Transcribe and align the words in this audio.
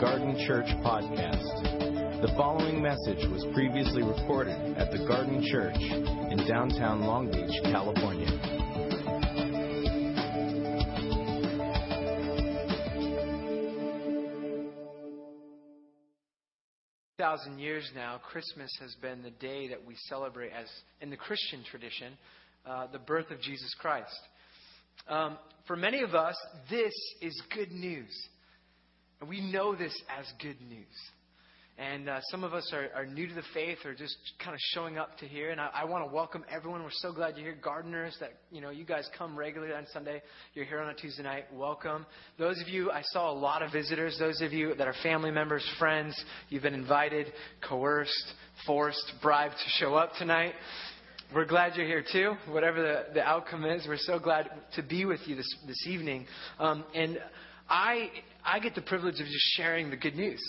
Garden 0.00 0.36
Church 0.46 0.66
podcast. 0.84 2.22
The 2.22 2.32
following 2.36 2.80
message 2.80 3.26
was 3.32 3.44
previously 3.52 4.04
recorded 4.04 4.54
at 4.76 4.92
the 4.92 4.98
Garden 5.08 5.44
Church 5.50 5.74
in 5.74 6.38
downtown 6.46 7.02
Long 7.02 7.26
Beach, 7.32 7.50
California. 7.64 8.28
thousand 17.18 17.58
years 17.58 17.90
now, 17.96 18.20
Christmas 18.30 18.70
has 18.80 18.94
been 19.02 19.22
the 19.22 19.30
day 19.30 19.68
that 19.68 19.84
we 19.84 19.96
celebrate 20.08 20.52
as 20.52 20.66
in 21.00 21.10
the 21.10 21.16
Christian 21.16 21.64
tradition, 21.68 22.12
uh, 22.64 22.86
the 22.92 23.00
birth 23.00 23.32
of 23.32 23.40
Jesus 23.40 23.74
Christ. 23.80 24.18
Um, 25.08 25.36
for 25.66 25.74
many 25.74 26.02
of 26.02 26.14
us, 26.14 26.36
this 26.70 26.94
is 27.20 27.42
good 27.52 27.72
news. 27.72 28.28
And 29.20 29.28
we 29.28 29.40
know 29.40 29.74
this 29.74 29.96
as 30.18 30.26
good 30.40 30.60
news. 30.68 30.86
And 31.78 32.08
uh, 32.08 32.20
some 32.30 32.42
of 32.42 32.54
us 32.54 32.72
are, 32.72 32.88
are, 32.92 33.06
new 33.06 33.28
to 33.28 33.34
the 33.34 33.42
faith 33.54 33.78
or 33.84 33.94
just 33.94 34.16
kind 34.42 34.52
of 34.52 34.58
showing 34.74 34.98
up 34.98 35.16
to 35.18 35.26
here. 35.26 35.50
And 35.50 35.60
I, 35.60 35.70
I 35.72 35.84
want 35.84 36.04
to 36.04 36.12
welcome 36.12 36.44
everyone. 36.50 36.82
We're 36.82 36.90
so 36.90 37.12
glad 37.12 37.36
you're 37.36 37.52
here. 37.52 37.58
Gardeners, 37.62 38.16
that 38.18 38.30
you 38.50 38.60
know, 38.60 38.70
you 38.70 38.84
guys 38.84 39.08
come 39.16 39.38
regularly 39.38 39.72
on 39.72 39.86
Sunday. 39.92 40.20
You're 40.54 40.64
here 40.64 40.80
on 40.80 40.88
a 40.88 40.94
Tuesday 40.94 41.22
night. 41.22 41.44
Welcome. 41.52 42.04
Those 42.36 42.60
of 42.60 42.68
you, 42.68 42.90
I 42.90 43.02
saw 43.12 43.30
a 43.30 43.32
lot 43.38 43.62
of 43.62 43.70
visitors. 43.70 44.16
Those 44.18 44.40
of 44.40 44.52
you 44.52 44.74
that 44.74 44.88
are 44.88 44.94
family 45.04 45.30
members, 45.30 45.64
friends, 45.78 46.20
you've 46.48 46.64
been 46.64 46.74
invited, 46.74 47.32
coerced, 47.68 48.34
forced, 48.66 49.12
bribed 49.22 49.54
to 49.54 49.70
show 49.84 49.94
up 49.94 50.14
tonight. 50.18 50.54
We're 51.32 51.44
glad 51.46 51.76
you're 51.76 51.86
here 51.86 52.04
too. 52.12 52.34
Whatever 52.50 52.82
the, 52.82 53.14
the 53.14 53.22
outcome 53.22 53.64
is, 53.64 53.86
we're 53.86 53.98
so 53.98 54.18
glad 54.18 54.50
to 54.74 54.82
be 54.82 55.04
with 55.04 55.20
you 55.26 55.36
this 55.36 55.56
this 55.64 55.86
evening. 55.86 56.26
Um, 56.58 56.84
and 56.92 57.20
I 57.68 58.10
I 58.44 58.58
get 58.58 58.74
the 58.74 58.82
privilege 58.82 59.20
of 59.20 59.26
just 59.26 59.56
sharing 59.56 59.90
the 59.90 59.96
good 59.96 60.16
news 60.16 60.40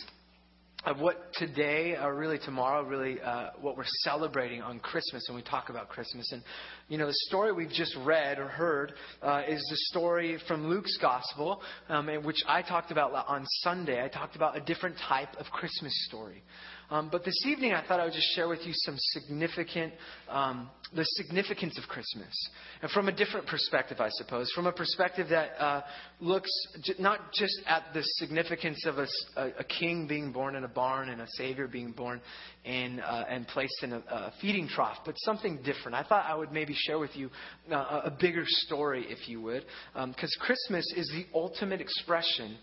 of 0.86 1.00
what 1.00 1.34
today, 1.34 1.98
or 2.02 2.16
really 2.16 2.40
tomorrow, 2.40 2.84
really 2.84 3.20
uh, 3.20 3.50
what 3.60 3.76
we're 3.76 3.84
celebrating 4.04 4.62
on 4.62 4.80
Christmas 4.80 5.26
when 5.28 5.36
we 5.36 5.42
talk 5.42 5.70
about 5.70 5.90
Christmas. 5.90 6.32
And, 6.32 6.42
you 6.88 6.98
know, 6.98 7.06
the 7.06 7.14
story 7.28 7.52
we've 7.52 7.70
just 7.70 7.96
read 8.06 8.40
or 8.40 8.48
heard 8.48 8.94
uh, 9.22 9.42
is 9.46 9.60
the 9.70 9.76
story 9.90 10.40
from 10.48 10.70
Luke's 10.70 10.98
Gospel, 11.02 11.62
um, 11.90 12.08
which 12.24 12.42
I 12.48 12.62
talked 12.62 12.92
about 12.92 13.12
on 13.28 13.46
Sunday. 13.62 14.02
I 14.04 14.08
talked 14.08 14.38
about 14.38 14.56
a 14.56 14.62
different 14.62 14.96
type 15.08 15.36
of 15.38 15.48
Christmas 15.48 15.94
story. 16.08 16.44
Um, 16.92 17.10
but 17.12 17.24
this 17.24 17.46
evening, 17.46 17.74
I 17.74 17.86
thought 17.86 18.00
I 18.00 18.06
would 18.06 18.14
just 18.14 18.34
share 18.36 18.48
with 18.48 18.66
you 18.66 18.72
some 18.74 18.96
significant, 18.98 19.94
um, 20.28 20.70
the 20.96 21.04
significance 21.06 21.78
of 21.78 21.84
Christmas, 21.88 22.34
and 22.82 22.90
from 22.90 23.08
a 23.08 23.12
different 23.12 23.46
perspective, 23.46 24.00
I 24.00 24.10
suppose, 24.10 24.52
from 24.56 24.66
a 24.66 24.72
perspective 24.72 25.30
that 25.30 25.52
uh, 25.62 25.82
looks 26.20 26.50
j- 26.82 26.96
not 26.98 27.32
just 27.32 27.62
at 27.68 27.84
the 27.94 28.02
significance 28.04 28.88
of 28.88 28.98
a, 28.98 29.08
a, 29.36 29.48
a, 29.60 29.64
king 29.64 30.08
being 30.08 30.32
born 30.32 30.56
in 30.56 30.64
a 30.64 30.68
barn 30.68 31.10
and 31.10 31.22
a 31.22 31.28
savior 31.34 31.68
being 31.68 31.92
born 31.92 32.22
in 32.66 33.00
uh, 33.02 33.26
and 33.30 33.48
placed 33.48 33.84
in 33.84 33.94
a, 33.94 34.00
a, 34.00 34.34
feeding 34.42 34.68
trough, 34.68 34.98
but 35.06 35.14
something 35.20 35.62
different. 35.64 35.94
I 35.94 36.02
thought 36.02 36.26
I 36.26 36.34
would 36.34 36.52
maybe 36.52 36.74
share 36.76 36.98
with 36.98 37.16
you 37.16 37.30
uh, 37.72 38.02
a 38.06 38.12
bigger 38.20 38.46
story, 38.46 39.06
if 39.10 39.30
you 39.30 39.42
would, 39.42 39.64
because 39.94 40.36
um, 40.40 40.46
Christmas 40.46 40.92
is 40.96 41.08
the 41.10 41.28
ultimate 41.38 41.82
expression 41.82 42.58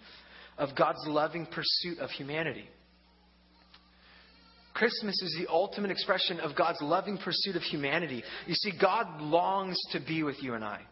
of 0.58 0.70
God's 0.74 1.04
loving 1.06 1.46
pursuit 1.46 1.98
of 2.00 2.10
humanity. 2.10 2.68
Christmas 4.76 5.20
is 5.22 5.34
the 5.40 5.50
ultimate 5.50 5.90
expression 5.90 6.38
of 6.38 6.54
God's 6.54 6.82
loving 6.82 7.16
pursuit 7.16 7.56
of 7.56 7.62
humanity. 7.62 8.22
You 8.46 8.54
see, 8.54 8.72
God 8.78 9.22
longs 9.22 9.80
to 9.92 10.00
be 10.00 10.22
with 10.22 10.42
you 10.42 10.52
and 10.52 10.62
I. 10.62 10.82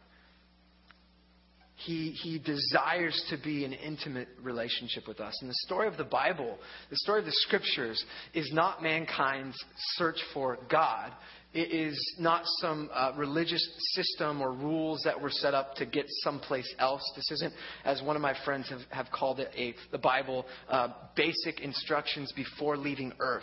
He, 1.76 2.12
he 2.12 2.38
desires 2.38 3.22
to 3.28 3.36
be 3.36 3.64
in 3.64 3.74
intimate 3.74 4.28
relationship 4.42 5.06
with 5.06 5.20
us. 5.20 5.36
And 5.42 5.50
the 5.50 5.56
story 5.66 5.86
of 5.86 5.98
the 5.98 6.04
Bible, 6.04 6.56
the 6.88 6.96
story 6.96 7.18
of 7.18 7.26
the 7.26 7.32
scriptures, 7.32 8.02
is 8.32 8.50
not 8.54 8.82
mankind's 8.82 9.56
search 9.96 10.18
for 10.32 10.56
God. 10.70 11.12
It 11.52 11.70
is 11.70 12.16
not 12.18 12.42
some 12.60 12.88
uh, 12.92 13.12
religious 13.16 13.62
system 13.92 14.40
or 14.40 14.52
rules 14.52 15.02
that 15.04 15.20
were 15.20 15.30
set 15.30 15.52
up 15.52 15.74
to 15.74 15.84
get 15.84 16.06
someplace 16.22 16.72
else. 16.78 17.02
This 17.16 17.30
isn't, 17.32 17.52
as 17.84 18.02
one 18.02 18.16
of 18.16 18.22
my 18.22 18.34
friends 18.46 18.70
have, 18.70 18.80
have 18.90 19.06
called 19.12 19.40
it, 19.40 19.50
a, 19.54 19.74
the 19.92 19.98
Bible, 19.98 20.46
uh, 20.70 20.88
basic 21.14 21.60
instructions 21.60 22.32
before 22.32 22.76
leaving 22.76 23.12
earth. 23.20 23.42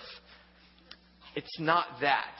It's 1.35 1.59
not 1.59 1.85
that. 2.01 2.35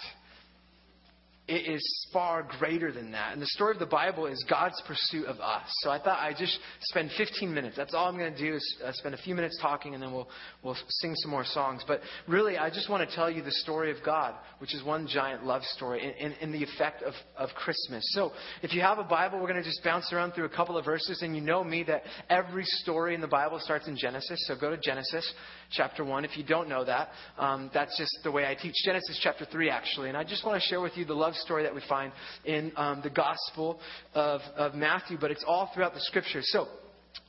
It 1.51 1.69
is 1.69 2.07
far 2.13 2.47
greater 2.59 2.93
than 2.93 3.11
that. 3.11 3.33
And 3.33 3.41
the 3.41 3.47
story 3.47 3.73
of 3.73 3.79
the 3.79 3.85
Bible 3.85 4.25
is 4.25 4.41
God's 4.49 4.81
pursuit 4.87 5.25
of 5.25 5.41
us. 5.41 5.65
So 5.81 5.89
I 5.89 5.99
thought 5.99 6.19
I'd 6.19 6.37
just 6.37 6.57
spend 6.83 7.11
15 7.17 7.53
minutes. 7.53 7.75
That's 7.75 7.93
all 7.93 8.07
I'm 8.07 8.17
going 8.17 8.33
to 8.33 8.39
do 8.39 8.55
is 8.55 8.77
uh, 8.85 8.93
spend 8.93 9.15
a 9.15 9.17
few 9.17 9.35
minutes 9.35 9.57
talking 9.61 9.93
and 9.93 10.01
then 10.01 10.13
we'll, 10.13 10.29
we'll 10.63 10.77
sing 10.87 11.13
some 11.15 11.29
more 11.29 11.43
songs. 11.43 11.83
But 11.85 11.99
really, 12.25 12.57
I 12.57 12.69
just 12.69 12.89
want 12.89 13.09
to 13.09 13.13
tell 13.13 13.29
you 13.29 13.41
the 13.41 13.51
story 13.51 13.91
of 13.91 13.97
God, 14.05 14.35
which 14.59 14.73
is 14.73 14.81
one 14.81 15.07
giant 15.07 15.43
love 15.45 15.63
story 15.63 16.01
in, 16.01 16.27
in, 16.27 16.37
in 16.39 16.51
the 16.53 16.63
effect 16.63 17.03
of, 17.03 17.13
of 17.35 17.49
Christmas. 17.55 18.03
So 18.13 18.31
if 18.61 18.73
you 18.73 18.79
have 18.79 18.99
a 18.99 19.03
Bible, 19.03 19.39
we're 19.41 19.51
going 19.51 19.61
to 19.61 19.69
just 19.69 19.83
bounce 19.83 20.13
around 20.13 20.31
through 20.31 20.45
a 20.45 20.55
couple 20.55 20.77
of 20.77 20.85
verses. 20.85 21.21
And 21.21 21.35
you 21.35 21.41
know 21.41 21.65
me 21.65 21.83
that 21.83 22.03
every 22.29 22.65
story 22.65 23.13
in 23.13 23.19
the 23.19 23.27
Bible 23.27 23.59
starts 23.59 23.89
in 23.89 23.97
Genesis. 23.97 24.39
So 24.47 24.55
go 24.55 24.69
to 24.69 24.77
Genesis 24.77 25.29
chapter 25.71 26.03
1. 26.03 26.25
If 26.25 26.37
you 26.37 26.43
don't 26.43 26.69
know 26.69 26.83
that, 26.85 27.09
um, 27.37 27.69
that's 27.73 27.97
just 27.97 28.11
the 28.23 28.31
way 28.31 28.45
I 28.45 28.55
teach. 28.55 28.75
Genesis 28.85 29.19
chapter 29.21 29.45
3, 29.45 29.69
actually. 29.69 30.09
And 30.09 30.17
I 30.17 30.23
just 30.23 30.45
want 30.45 30.61
to 30.61 30.67
share 30.67 30.81
with 30.81 30.97
you 30.97 31.05
the 31.05 31.13
love 31.13 31.35
story 31.35 31.63
that 31.63 31.73
we 31.73 31.81
find 31.87 32.11
in 32.45 32.71
um, 32.75 33.01
the 33.03 33.09
Gospel 33.09 33.79
of, 34.13 34.41
of 34.55 34.75
Matthew, 34.75 35.17
but 35.19 35.31
it's 35.31 35.43
all 35.47 35.69
throughout 35.73 35.93
the 35.93 36.01
Scriptures. 36.01 36.49
So, 36.51 36.67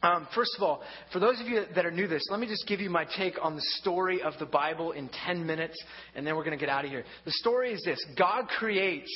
um, 0.03 0.27
first 0.35 0.53
of 0.57 0.63
all, 0.63 0.83
for 1.13 1.19
those 1.19 1.41
of 1.41 1.47
you 1.47 1.63
that 1.75 1.87
are 1.87 1.91
new 1.91 2.05
to 2.05 2.09
this, 2.09 2.27
let 2.31 2.41
me 2.41 2.47
just 2.47 2.67
give 2.67 2.81
you 2.81 2.91
my 2.91 3.07
take 3.17 3.35
on 3.41 3.55
the 3.55 3.63
story 3.81 4.23
of 4.23 4.35
the 4.39 4.47
Bible 4.47 4.93
in 4.93 5.09
10 5.27 5.47
minutes, 5.47 5.81
and 6.15 6.27
then 6.27 6.37
we're 6.37 6.45
going 6.45 6.59
to 6.59 6.61
get 6.61 6.69
out 6.69 6.85
of 6.85 6.91
here. 6.91 7.05
The 7.25 7.33
story 7.33 7.73
is 7.73 7.83
this 7.85 8.05
God 8.19 8.49
creates 8.49 9.11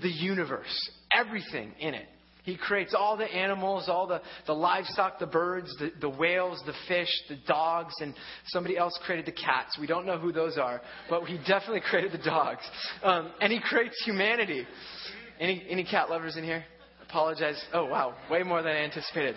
the 0.00 0.08
universe, 0.08 0.90
everything 1.12 1.72
in 1.78 1.94
it. 1.94 2.06
He 2.42 2.56
creates 2.56 2.92
all 2.92 3.16
the 3.16 3.24
animals, 3.24 3.88
all 3.88 4.08
the, 4.08 4.20
the 4.46 4.52
livestock, 4.52 5.20
the 5.20 5.26
birds, 5.26 5.72
the, 5.78 5.92
the 6.00 6.08
whales, 6.08 6.60
the 6.66 6.74
fish, 6.88 7.08
the 7.28 7.36
dogs, 7.46 7.94
and 8.00 8.14
somebody 8.46 8.76
else 8.76 8.98
created 9.04 9.26
the 9.26 9.40
cats. 9.40 9.78
We 9.80 9.86
don't 9.86 10.06
know 10.06 10.18
who 10.18 10.32
those 10.32 10.58
are, 10.58 10.80
but 11.08 11.24
he 11.24 11.38
definitely 11.38 11.80
created 11.88 12.12
the 12.12 12.24
dogs. 12.24 12.62
Um, 13.04 13.30
and 13.40 13.52
he 13.52 13.60
creates 13.60 14.02
humanity. 14.04 14.66
Any, 15.38 15.64
any 15.68 15.84
cat 15.84 16.10
lovers 16.10 16.36
in 16.36 16.42
here? 16.42 16.64
Apologize. 17.08 17.62
Oh, 17.72 17.86
wow. 17.86 18.14
Way 18.28 18.42
more 18.42 18.60
than 18.60 18.72
I 18.72 18.84
anticipated. 18.84 19.36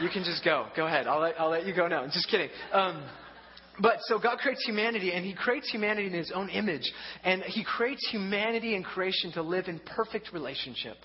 You 0.00 0.08
can 0.08 0.22
just 0.22 0.44
go. 0.44 0.66
Go 0.76 0.86
ahead. 0.86 1.08
I'll 1.08 1.20
let, 1.20 1.40
I'll 1.40 1.50
let 1.50 1.66
you 1.66 1.74
go 1.74 1.88
now. 1.88 2.06
Just 2.06 2.30
kidding. 2.30 2.50
Um, 2.72 3.02
but 3.80 3.96
so 4.02 4.20
God 4.20 4.38
creates 4.38 4.64
humanity, 4.64 5.12
and 5.12 5.24
He 5.24 5.34
creates 5.34 5.68
humanity 5.70 6.06
in 6.06 6.12
His 6.12 6.30
own 6.32 6.48
image. 6.48 6.92
And 7.24 7.42
He 7.42 7.64
creates 7.64 8.06
humanity 8.08 8.76
and 8.76 8.84
creation 8.84 9.32
to 9.32 9.42
live 9.42 9.66
in 9.66 9.80
perfect 9.80 10.32
relationship 10.32 10.96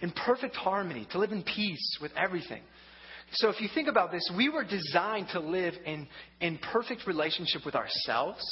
in 0.00 0.10
perfect 0.10 0.56
harmony, 0.56 1.06
to 1.12 1.18
live 1.18 1.32
in 1.32 1.42
peace 1.42 1.98
with 2.00 2.12
everything. 2.16 2.62
So 3.32 3.48
if 3.48 3.60
you 3.60 3.68
think 3.74 3.88
about 3.88 4.12
this, 4.12 4.30
we 4.36 4.48
were 4.48 4.64
designed 4.64 5.28
to 5.32 5.40
live 5.40 5.74
in, 5.84 6.06
in 6.40 6.58
perfect 6.72 7.06
relationship 7.06 7.64
with 7.64 7.74
ourselves, 7.74 8.42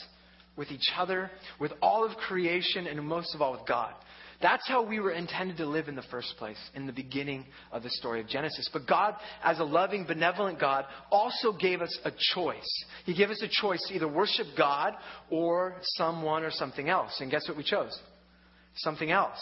with 0.56 0.70
each 0.70 0.90
other, 0.96 1.30
with 1.60 1.72
all 1.80 2.04
of 2.04 2.16
creation, 2.16 2.86
and 2.86 3.04
most 3.06 3.34
of 3.34 3.42
all 3.42 3.52
with 3.52 3.66
God. 3.66 3.94
That's 4.42 4.66
how 4.68 4.82
we 4.82 5.00
were 5.00 5.12
intended 5.12 5.56
to 5.58 5.66
live 5.66 5.88
in 5.88 5.94
the 5.94 6.02
first 6.10 6.34
place, 6.38 6.58
in 6.74 6.86
the 6.86 6.92
beginning 6.92 7.46
of 7.72 7.82
the 7.82 7.90
story 7.90 8.20
of 8.20 8.28
Genesis. 8.28 8.68
But 8.72 8.86
God, 8.86 9.14
as 9.42 9.58
a 9.58 9.64
loving, 9.64 10.04
benevolent 10.04 10.60
God, 10.60 10.84
also 11.10 11.52
gave 11.52 11.80
us 11.80 11.98
a 12.04 12.10
choice. 12.34 12.84
He 13.06 13.14
gave 13.14 13.30
us 13.30 13.42
a 13.42 13.48
choice 13.48 13.80
to 13.88 13.94
either 13.94 14.08
worship 14.08 14.48
God 14.58 14.94
or 15.30 15.76
someone 15.96 16.42
or 16.42 16.50
something 16.50 16.88
else. 16.88 17.16
And 17.20 17.30
guess 17.30 17.48
what 17.48 17.56
we 17.56 17.64
chose? 17.64 17.96
Something 18.76 19.12
else. 19.12 19.40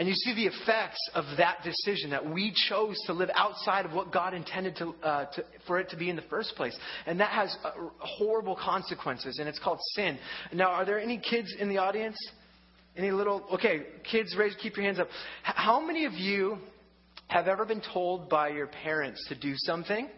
And 0.00 0.08
you 0.08 0.14
see 0.14 0.34
the 0.34 0.46
effects 0.46 0.98
of 1.12 1.26
that 1.36 1.58
decision 1.62 2.08
that 2.12 2.24
we 2.24 2.54
chose 2.70 2.98
to 3.04 3.12
live 3.12 3.28
outside 3.34 3.84
of 3.84 3.92
what 3.92 4.10
God 4.10 4.32
intended 4.32 4.74
to, 4.76 4.94
uh, 5.02 5.26
to, 5.26 5.44
for 5.66 5.78
it 5.78 5.90
to 5.90 5.96
be 5.98 6.08
in 6.08 6.16
the 6.16 6.22
first 6.22 6.54
place. 6.56 6.74
And 7.04 7.20
that 7.20 7.28
has 7.28 7.54
uh, 7.62 7.72
horrible 7.98 8.56
consequences, 8.56 9.38
and 9.38 9.46
it's 9.46 9.58
called 9.58 9.78
sin. 9.94 10.18
Now, 10.54 10.70
are 10.70 10.86
there 10.86 10.98
any 10.98 11.18
kids 11.18 11.54
in 11.58 11.68
the 11.68 11.76
audience? 11.76 12.16
Any 12.96 13.10
little, 13.10 13.46
okay, 13.52 13.82
kids, 14.10 14.34
raise, 14.38 14.54
keep 14.62 14.74
your 14.74 14.86
hands 14.86 14.98
up. 14.98 15.08
How 15.42 15.80
many 15.82 16.06
of 16.06 16.14
you 16.14 16.56
have 17.28 17.46
ever 17.46 17.66
been 17.66 17.82
told 17.92 18.30
by 18.30 18.48
your 18.48 18.68
parents 18.68 19.22
to 19.28 19.34
do 19.34 19.52
something? 19.54 20.08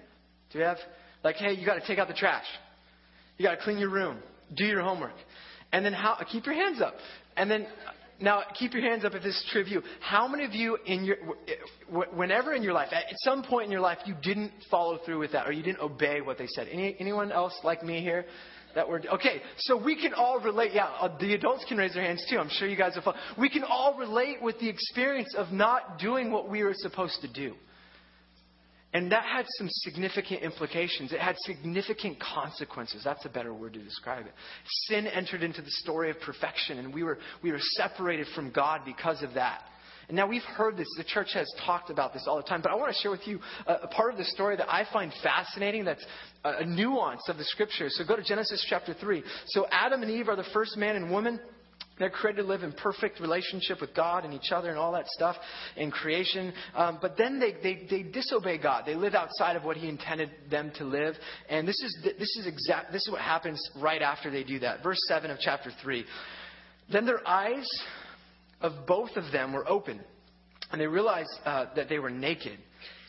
Do 0.52 0.58
you 0.60 0.64
have, 0.64 0.78
like, 1.24 1.34
hey, 1.34 1.54
you 1.54 1.66
got 1.66 1.80
to 1.80 1.86
take 1.88 1.98
out 1.98 2.06
the 2.06 2.14
trash. 2.14 2.46
You 3.36 3.46
got 3.46 3.56
to 3.56 3.64
clean 3.64 3.78
your 3.78 3.90
room. 3.90 4.18
Do 4.56 4.64
your 4.64 4.82
homework. 4.82 5.16
And 5.72 5.84
then 5.84 5.92
how, 5.92 6.18
keep 6.30 6.46
your 6.46 6.54
hands 6.54 6.80
up. 6.80 6.94
And 7.36 7.50
then 7.50 7.66
now, 8.20 8.42
keep 8.58 8.72
your 8.72 8.82
hands 8.82 9.04
up 9.04 9.14
if 9.14 9.22
this 9.22 9.34
is 9.34 9.48
true 9.50 9.62
of 9.62 9.68
you. 9.68 9.82
How 10.00 10.28
many 10.28 10.44
of 10.44 10.54
you, 10.54 10.78
in 10.86 11.04
your, 11.04 11.16
whenever 12.14 12.54
in 12.54 12.62
your 12.62 12.72
life, 12.72 12.88
at 12.92 13.04
some 13.18 13.42
point 13.42 13.66
in 13.66 13.72
your 13.72 13.80
life, 13.80 13.98
you 14.06 14.14
didn't 14.22 14.52
follow 14.70 14.98
through 15.04 15.18
with 15.18 15.32
that 15.32 15.46
or 15.46 15.52
you 15.52 15.62
didn't 15.62 15.80
obey 15.80 16.20
what 16.20 16.38
they 16.38 16.46
said? 16.46 16.68
Any, 16.70 16.96
anyone 17.00 17.32
else 17.32 17.58
like 17.64 17.82
me 17.82 18.00
here? 18.00 18.24
That 18.74 18.88
word. 18.88 19.06
Okay, 19.12 19.42
so 19.58 19.76
we 19.76 20.00
can 20.00 20.14
all 20.14 20.40
relate. 20.40 20.70
Yeah, 20.72 20.86
uh, 20.86 21.18
the 21.18 21.34
adults 21.34 21.64
can 21.68 21.76
raise 21.76 21.92
their 21.92 22.04
hands 22.04 22.24
too. 22.30 22.38
I'm 22.38 22.48
sure 22.48 22.66
you 22.66 22.76
guys 22.76 22.94
have. 22.94 23.04
We 23.38 23.50
can 23.50 23.64
all 23.64 23.98
relate 23.98 24.40
with 24.40 24.58
the 24.60 24.68
experience 24.68 25.34
of 25.36 25.52
not 25.52 25.98
doing 25.98 26.30
what 26.30 26.48
we 26.48 26.62
were 26.62 26.72
supposed 26.74 27.20
to 27.20 27.30
do. 27.30 27.54
And 28.94 29.10
that 29.10 29.24
had 29.24 29.46
some 29.56 29.68
significant 29.70 30.42
implications. 30.42 31.12
It 31.12 31.20
had 31.20 31.36
significant 31.38 32.18
consequences. 32.20 33.02
That's 33.02 33.24
a 33.24 33.30
better 33.30 33.54
word 33.54 33.72
to 33.72 33.78
describe 33.78 34.26
it. 34.26 34.32
Sin 34.88 35.06
entered 35.06 35.42
into 35.42 35.62
the 35.62 35.70
story 35.70 36.10
of 36.10 36.20
perfection, 36.20 36.78
and 36.78 36.92
we 36.92 37.02
were, 37.02 37.18
we 37.42 37.52
were 37.52 37.60
separated 37.60 38.26
from 38.34 38.50
God 38.50 38.82
because 38.84 39.22
of 39.22 39.34
that. 39.34 39.62
And 40.08 40.16
now 40.16 40.26
we've 40.26 40.42
heard 40.42 40.76
this. 40.76 40.88
The 40.98 41.04
church 41.04 41.32
has 41.32 41.50
talked 41.64 41.88
about 41.88 42.12
this 42.12 42.24
all 42.26 42.36
the 42.36 42.42
time. 42.42 42.60
But 42.60 42.70
I 42.70 42.74
want 42.74 42.94
to 42.94 43.00
share 43.00 43.10
with 43.10 43.26
you 43.26 43.40
a, 43.66 43.74
a 43.84 43.86
part 43.86 44.12
of 44.12 44.18
the 44.18 44.24
story 44.26 44.56
that 44.56 44.70
I 44.70 44.86
find 44.92 45.10
fascinating 45.22 45.86
that's 45.86 46.04
a, 46.44 46.58
a 46.58 46.66
nuance 46.66 47.28
of 47.28 47.38
the 47.38 47.44
scriptures. 47.44 47.96
So 47.96 48.04
go 48.04 48.16
to 48.16 48.22
Genesis 48.22 48.66
chapter 48.68 48.92
3. 48.92 49.22
So 49.46 49.66
Adam 49.70 50.02
and 50.02 50.10
Eve 50.10 50.28
are 50.28 50.36
the 50.36 50.44
first 50.52 50.76
man 50.76 50.96
and 50.96 51.10
woman. 51.10 51.40
They're 52.02 52.10
created 52.10 52.42
to 52.42 52.48
live 52.48 52.64
in 52.64 52.72
perfect 52.72 53.20
relationship 53.20 53.80
with 53.80 53.94
God 53.94 54.24
and 54.24 54.34
each 54.34 54.50
other 54.50 54.70
and 54.70 54.76
all 54.76 54.90
that 54.92 55.06
stuff 55.06 55.36
in 55.76 55.92
creation. 55.92 56.52
Um, 56.74 56.98
but 57.00 57.16
then 57.16 57.38
they, 57.38 57.52
they, 57.62 57.86
they 57.88 58.02
disobey 58.02 58.58
God. 58.58 58.82
They 58.84 58.96
live 58.96 59.14
outside 59.14 59.54
of 59.54 59.62
what 59.62 59.76
He 59.76 59.88
intended 59.88 60.30
them 60.50 60.72
to 60.78 60.84
live. 60.84 61.14
And 61.48 61.66
this 61.66 61.80
is, 61.80 61.98
this 62.02 62.36
is 62.36 62.48
exact, 62.48 62.90
this 62.90 63.02
is 63.02 63.10
what 63.12 63.20
happens 63.20 63.62
right 63.76 64.02
after 64.02 64.32
they 64.32 64.42
do 64.42 64.58
that. 64.58 64.82
Verse 64.82 64.98
7 65.06 65.30
of 65.30 65.38
chapter 65.38 65.70
3. 65.80 66.04
Then 66.90 67.06
their 67.06 67.24
eyes 67.24 67.68
of 68.60 68.84
both 68.84 69.10
of 69.14 69.30
them 69.30 69.52
were 69.52 69.68
open, 69.68 70.00
and 70.72 70.80
they 70.80 70.88
realized 70.88 71.30
uh, 71.44 71.66
that 71.76 71.88
they 71.88 72.00
were 72.00 72.10
naked. 72.10 72.58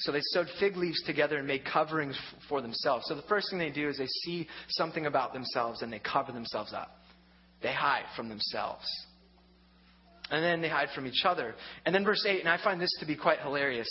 So 0.01 0.11
they 0.11 0.21
sewed 0.21 0.47
fig 0.59 0.77
leaves 0.77 1.01
together 1.01 1.37
and 1.37 1.47
made 1.47 1.63
coverings 1.65 2.15
f- 2.15 2.41
for 2.47 2.61
themselves. 2.61 3.05
So 3.07 3.15
the 3.15 3.23
first 3.23 3.49
thing 3.49 3.57
they 3.57 3.71
do 3.71 3.89
is 3.89 3.97
they 3.97 4.05
see 4.23 4.47
something 4.69 5.07
about 5.07 5.33
themselves 5.33 5.81
and 5.81 5.91
they 5.91 5.99
cover 5.99 6.31
themselves 6.31 6.73
up. 6.73 6.99
They 7.63 7.73
hide 7.73 8.05
from 8.15 8.29
themselves. 8.29 8.85
And 10.29 10.43
then 10.43 10.61
they 10.61 10.69
hide 10.69 10.89
from 10.93 11.07
each 11.07 11.25
other. 11.25 11.55
And 11.85 11.93
then 11.93 12.03
verse 12.03 12.25
8, 12.27 12.39
and 12.39 12.49
I 12.49 12.61
find 12.63 12.79
this 12.79 12.95
to 12.99 13.05
be 13.05 13.15
quite 13.15 13.39
hilarious. 13.39 13.87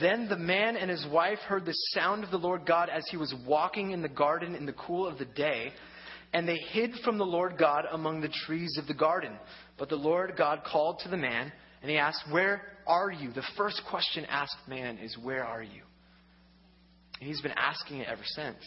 Then 0.00 0.28
the 0.28 0.36
man 0.36 0.76
and 0.76 0.90
his 0.90 1.06
wife 1.10 1.38
heard 1.40 1.64
the 1.64 1.74
sound 1.94 2.24
of 2.24 2.30
the 2.30 2.38
Lord 2.38 2.66
God 2.66 2.88
as 2.88 3.04
he 3.10 3.16
was 3.16 3.34
walking 3.46 3.92
in 3.92 4.02
the 4.02 4.08
garden 4.08 4.54
in 4.54 4.66
the 4.66 4.72
cool 4.72 5.06
of 5.06 5.18
the 5.18 5.24
day, 5.24 5.72
and 6.32 6.46
they 6.46 6.56
hid 6.56 6.92
from 7.04 7.18
the 7.18 7.24
Lord 7.24 7.56
God 7.58 7.84
among 7.90 8.20
the 8.20 8.32
trees 8.46 8.76
of 8.78 8.86
the 8.86 8.94
garden. 8.94 9.32
But 9.78 9.88
the 9.88 9.96
Lord 9.96 10.34
God 10.36 10.62
called 10.64 11.00
to 11.00 11.08
the 11.08 11.16
man, 11.16 11.52
and 11.82 11.90
he 11.90 11.98
asked, 11.98 12.24
Where 12.30 12.62
are 12.86 13.10
you? 13.10 13.32
The 13.32 13.44
first 13.56 13.82
question 13.88 14.24
asked 14.24 14.56
man 14.68 14.98
is, 14.98 15.16
Where 15.22 15.44
are 15.44 15.62
you? 15.62 15.82
And 17.20 17.28
he's 17.28 17.40
been 17.40 17.54
asking 17.56 17.98
it 17.98 18.08
ever 18.08 18.24
since. 18.24 18.58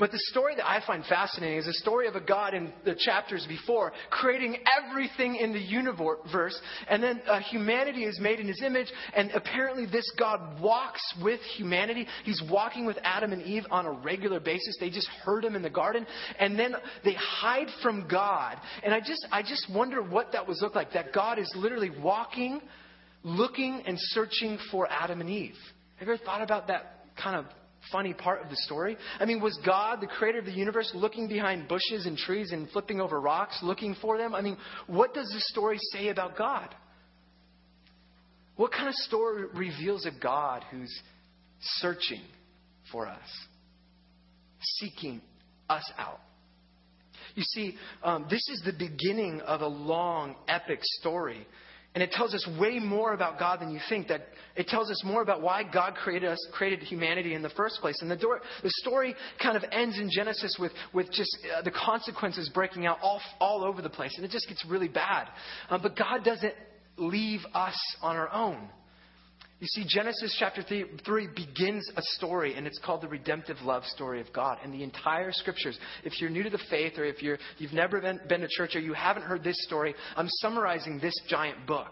But 0.00 0.12
the 0.12 0.18
story 0.30 0.56
that 0.56 0.66
I 0.66 0.80
find 0.86 1.04
fascinating 1.04 1.58
is 1.58 1.66
the 1.66 1.74
story 1.74 2.08
of 2.08 2.16
a 2.16 2.22
God 2.22 2.54
in 2.54 2.72
the 2.86 2.94
chapters 2.98 3.44
before 3.46 3.92
creating 4.08 4.56
everything 4.78 5.36
in 5.36 5.52
the 5.52 5.60
universe, 5.60 6.58
and 6.88 7.02
then 7.02 7.20
uh, 7.28 7.38
humanity 7.40 8.04
is 8.04 8.18
made 8.18 8.40
in 8.40 8.48
his 8.48 8.62
image, 8.62 8.90
and 9.14 9.30
apparently 9.32 9.84
this 9.84 10.10
God 10.18 10.58
walks 10.58 11.02
with 11.22 11.38
humanity. 11.58 12.06
He's 12.24 12.42
walking 12.50 12.86
with 12.86 12.96
Adam 13.04 13.34
and 13.34 13.42
Eve 13.42 13.64
on 13.70 13.84
a 13.84 13.92
regular 13.92 14.40
basis. 14.40 14.74
They 14.80 14.88
just 14.88 15.08
heard 15.22 15.44
him 15.44 15.54
in 15.54 15.60
the 15.60 15.68
garden, 15.68 16.06
and 16.38 16.58
then 16.58 16.74
they 17.04 17.14
hide 17.14 17.68
from 17.82 18.08
God. 18.08 18.56
And 18.82 18.94
I 18.94 19.00
just, 19.00 19.26
I 19.30 19.42
just 19.42 19.70
wonder 19.70 20.02
what 20.02 20.32
that 20.32 20.48
was 20.48 20.62
look 20.62 20.74
like. 20.74 20.94
That 20.94 21.12
God 21.12 21.38
is 21.38 21.52
literally 21.54 21.90
walking, 21.90 22.62
looking, 23.22 23.82
and 23.84 23.98
searching 23.98 24.56
for 24.70 24.90
Adam 24.90 25.20
and 25.20 25.28
Eve. 25.28 25.56
Have 25.96 26.08
you 26.08 26.14
ever 26.14 26.24
thought 26.24 26.40
about 26.40 26.68
that 26.68 27.04
kind 27.22 27.36
of 27.36 27.44
funny 27.90 28.14
part 28.14 28.42
of 28.42 28.50
the 28.50 28.56
story? 28.56 28.96
I 29.18 29.24
mean, 29.24 29.40
was 29.40 29.58
God, 29.64 30.00
the 30.00 30.06
creator 30.06 30.38
of 30.38 30.44
the 30.44 30.52
universe, 30.52 30.90
looking 30.94 31.28
behind 31.28 31.68
bushes 31.68 32.06
and 32.06 32.16
trees 32.16 32.52
and 32.52 32.68
flipping 32.70 33.00
over 33.00 33.20
rocks 33.20 33.58
looking 33.62 33.94
for 34.00 34.18
them? 34.18 34.34
I 34.34 34.40
mean, 34.40 34.56
what 34.86 35.14
does 35.14 35.30
this 35.32 35.46
story 35.48 35.78
say 35.92 36.08
about 36.08 36.36
God? 36.36 36.74
What 38.56 38.72
kind 38.72 38.88
of 38.88 38.94
story 38.94 39.46
reveals 39.54 40.04
a 40.04 40.10
God 40.10 40.64
who's 40.70 40.94
searching 41.60 42.22
for 42.92 43.06
us, 43.06 43.46
seeking 44.60 45.22
us 45.68 45.90
out? 45.96 46.20
You 47.34 47.42
see, 47.42 47.76
um, 48.02 48.26
this 48.28 48.46
is 48.48 48.62
the 48.64 48.72
beginning 48.72 49.40
of 49.42 49.60
a 49.60 49.66
long, 49.66 50.34
epic 50.48 50.80
story 50.82 51.46
and 51.94 52.04
it 52.04 52.12
tells 52.12 52.34
us 52.34 52.48
way 52.60 52.78
more 52.78 53.14
about 53.14 53.38
God 53.38 53.60
than 53.60 53.70
you 53.70 53.80
think. 53.88 54.08
That 54.08 54.22
it 54.54 54.68
tells 54.68 54.90
us 54.90 55.02
more 55.04 55.22
about 55.22 55.42
why 55.42 55.64
God 55.64 55.94
created 55.96 56.28
us, 56.28 56.38
created 56.52 56.80
humanity 56.80 57.34
in 57.34 57.42
the 57.42 57.50
first 57.50 57.80
place. 57.80 58.00
And 58.00 58.08
the, 58.08 58.16
door, 58.16 58.40
the 58.62 58.70
story 58.76 59.16
kind 59.42 59.56
of 59.56 59.64
ends 59.72 59.98
in 59.98 60.08
Genesis 60.08 60.56
with, 60.60 60.70
with 60.94 61.10
just 61.10 61.36
uh, 61.56 61.62
the 61.62 61.72
consequences 61.72 62.48
breaking 62.54 62.86
out 62.86 62.98
all, 63.02 63.20
all 63.40 63.64
over 63.64 63.82
the 63.82 63.90
place. 63.90 64.12
And 64.16 64.24
it 64.24 64.30
just 64.30 64.48
gets 64.48 64.64
really 64.66 64.86
bad. 64.86 65.28
Uh, 65.68 65.78
but 65.82 65.96
God 65.96 66.22
doesn't 66.24 66.54
leave 66.96 67.40
us 67.54 67.76
on 68.02 68.14
our 68.14 68.32
own. 68.32 68.68
You 69.60 69.66
see, 69.66 69.84
Genesis 69.86 70.34
chapter 70.38 70.62
3, 70.62 70.86
3, 71.04 71.28
begins 71.36 71.86
a 71.94 72.00
story, 72.16 72.54
and 72.54 72.66
it's 72.66 72.80
called 72.82 73.02
the 73.02 73.08
redemptive 73.08 73.58
love 73.62 73.84
story 73.84 74.18
of 74.22 74.32
God. 74.32 74.56
And 74.64 74.72
the 74.72 74.82
entire 74.82 75.32
scriptures, 75.32 75.78
if 76.02 76.18
you're 76.18 76.30
new 76.30 76.42
to 76.42 76.48
the 76.50 76.60
faith, 76.70 76.94
or 76.96 77.04
if 77.04 77.22
you're, 77.22 77.36
you've 77.58 77.74
never 77.74 78.00
been, 78.00 78.20
been 78.26 78.40
to 78.40 78.48
church, 78.48 78.74
or 78.74 78.80
you 78.80 78.94
haven't 78.94 79.24
heard 79.24 79.44
this 79.44 79.62
story, 79.64 79.94
I'm 80.16 80.28
summarizing 80.30 80.98
this 80.98 81.12
giant 81.28 81.66
book. 81.66 81.88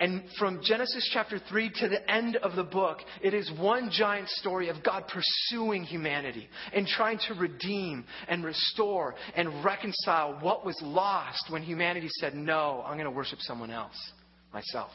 And 0.00 0.22
from 0.38 0.60
Genesis 0.62 1.08
chapter 1.12 1.38
3 1.38 1.70
to 1.80 1.88
the 1.88 2.10
end 2.10 2.36
of 2.36 2.56
the 2.56 2.64
book, 2.64 2.98
it 3.22 3.34
is 3.34 3.52
one 3.60 3.90
giant 3.92 4.30
story 4.30 4.70
of 4.70 4.82
God 4.82 5.04
pursuing 5.06 5.84
humanity 5.84 6.48
and 6.72 6.86
trying 6.86 7.18
to 7.28 7.34
redeem 7.34 8.06
and 8.26 8.42
restore 8.42 9.14
and 9.36 9.62
reconcile 9.62 10.38
what 10.40 10.64
was 10.64 10.80
lost 10.82 11.44
when 11.50 11.62
humanity 11.62 12.08
said, 12.20 12.34
No, 12.34 12.82
I'm 12.86 12.94
going 12.94 13.04
to 13.04 13.10
worship 13.10 13.40
someone 13.40 13.70
else, 13.70 14.12
myself. 14.52 14.90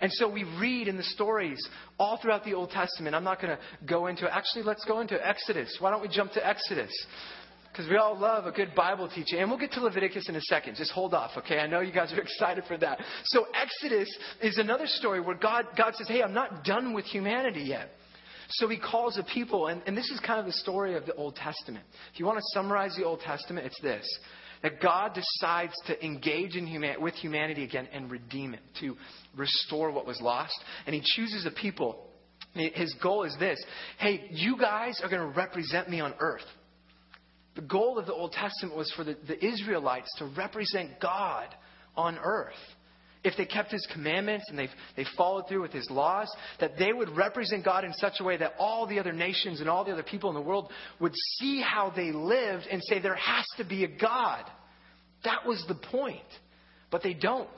And 0.00 0.12
so 0.12 0.28
we 0.28 0.44
read 0.58 0.88
in 0.88 0.96
the 0.96 1.02
stories 1.02 1.66
all 1.98 2.18
throughout 2.20 2.44
the 2.44 2.54
Old 2.54 2.70
Testament. 2.70 3.14
I'm 3.14 3.24
not 3.24 3.40
going 3.40 3.56
to 3.56 3.86
go 3.86 4.06
into 4.06 4.26
it. 4.26 4.30
Actually, 4.32 4.64
let's 4.64 4.84
go 4.84 5.00
into 5.00 5.26
Exodus. 5.26 5.76
Why 5.80 5.90
don't 5.90 6.02
we 6.02 6.08
jump 6.08 6.32
to 6.32 6.46
Exodus? 6.46 6.92
Because 7.72 7.90
we 7.90 7.96
all 7.96 8.18
love 8.18 8.46
a 8.46 8.52
good 8.52 8.74
Bible 8.74 9.08
teaching. 9.12 9.40
And 9.40 9.48
we'll 9.48 9.58
get 9.58 9.72
to 9.72 9.80
Leviticus 9.80 10.28
in 10.28 10.36
a 10.36 10.40
second. 10.42 10.76
Just 10.76 10.92
hold 10.92 11.12
off, 11.12 11.32
okay? 11.38 11.58
I 11.58 11.66
know 11.66 11.80
you 11.80 11.92
guys 11.92 12.12
are 12.12 12.20
excited 12.22 12.64
for 12.68 12.76
that. 12.78 13.00
So 13.24 13.46
Exodus 13.54 14.08
is 14.42 14.58
another 14.58 14.86
story 14.86 15.20
where 15.20 15.36
God, 15.36 15.66
God 15.76 15.94
says, 15.96 16.08
hey, 16.08 16.22
I'm 16.22 16.34
not 16.34 16.64
done 16.64 16.92
with 16.92 17.04
humanity 17.04 17.62
yet. 17.62 17.90
So 18.50 18.68
he 18.68 18.78
calls 18.78 19.18
a 19.18 19.22
people, 19.22 19.68
and, 19.68 19.82
and 19.86 19.96
this 19.96 20.10
is 20.10 20.20
kind 20.20 20.38
of 20.38 20.46
the 20.46 20.52
story 20.52 20.96
of 20.96 21.06
the 21.06 21.14
Old 21.14 21.34
Testament. 21.34 21.84
If 22.12 22.20
you 22.20 22.26
want 22.26 22.38
to 22.38 22.44
summarize 22.52 22.94
the 22.94 23.04
Old 23.04 23.20
Testament, 23.20 23.66
it's 23.66 23.80
this 23.80 24.06
that 24.64 24.80
God 24.80 25.12
decides 25.14 25.74
to 25.86 26.04
engage 26.04 26.56
in 26.56 26.66
human, 26.66 27.00
with 27.00 27.12
humanity 27.14 27.64
again 27.64 27.86
and 27.92 28.10
redeem 28.10 28.54
it, 28.54 28.60
to 28.80 28.96
restore 29.36 29.92
what 29.92 30.06
was 30.06 30.18
lost. 30.22 30.58
And 30.86 30.94
He 30.94 31.02
chooses 31.04 31.44
a 31.44 31.50
people. 31.50 32.08
His 32.54 32.94
goal 33.02 33.24
is 33.24 33.36
this 33.38 33.62
hey, 33.98 34.26
you 34.30 34.56
guys 34.58 35.00
are 35.02 35.10
going 35.10 35.20
to 35.20 35.38
represent 35.38 35.90
me 35.90 36.00
on 36.00 36.14
earth. 36.18 36.46
The 37.56 37.62
goal 37.62 37.98
of 37.98 38.06
the 38.06 38.14
Old 38.14 38.32
Testament 38.32 38.74
was 38.74 38.90
for 38.96 39.04
the, 39.04 39.16
the 39.28 39.44
Israelites 39.44 40.08
to 40.18 40.26
represent 40.34 40.98
God 41.00 41.48
on 41.94 42.18
earth 42.18 42.54
if 43.24 43.36
they 43.36 43.46
kept 43.46 43.72
his 43.72 43.86
commandments 43.92 44.44
and 44.48 44.58
they, 44.58 44.68
they 44.96 45.06
followed 45.16 45.48
through 45.48 45.62
with 45.62 45.72
his 45.72 45.88
laws, 45.90 46.30
that 46.60 46.78
they 46.78 46.92
would 46.92 47.08
represent 47.16 47.64
God 47.64 47.84
in 47.84 47.92
such 47.94 48.14
a 48.20 48.24
way 48.24 48.36
that 48.36 48.52
all 48.58 48.86
the 48.86 48.98
other 48.98 49.12
nations 49.12 49.60
and 49.60 49.68
all 49.68 49.84
the 49.84 49.92
other 49.92 50.02
people 50.02 50.28
in 50.28 50.34
the 50.34 50.42
world 50.42 50.70
would 51.00 51.14
see 51.38 51.62
how 51.62 51.90
they 51.94 52.12
lived 52.12 52.66
and 52.70 52.82
say, 52.84 53.00
there 53.00 53.14
has 53.14 53.46
to 53.56 53.64
be 53.64 53.84
a 53.84 53.88
God. 53.88 54.44
That 55.24 55.46
was 55.46 55.64
the 55.66 55.74
point. 55.74 56.20
But 56.90 57.02
they 57.02 57.14
don't. 57.14 57.48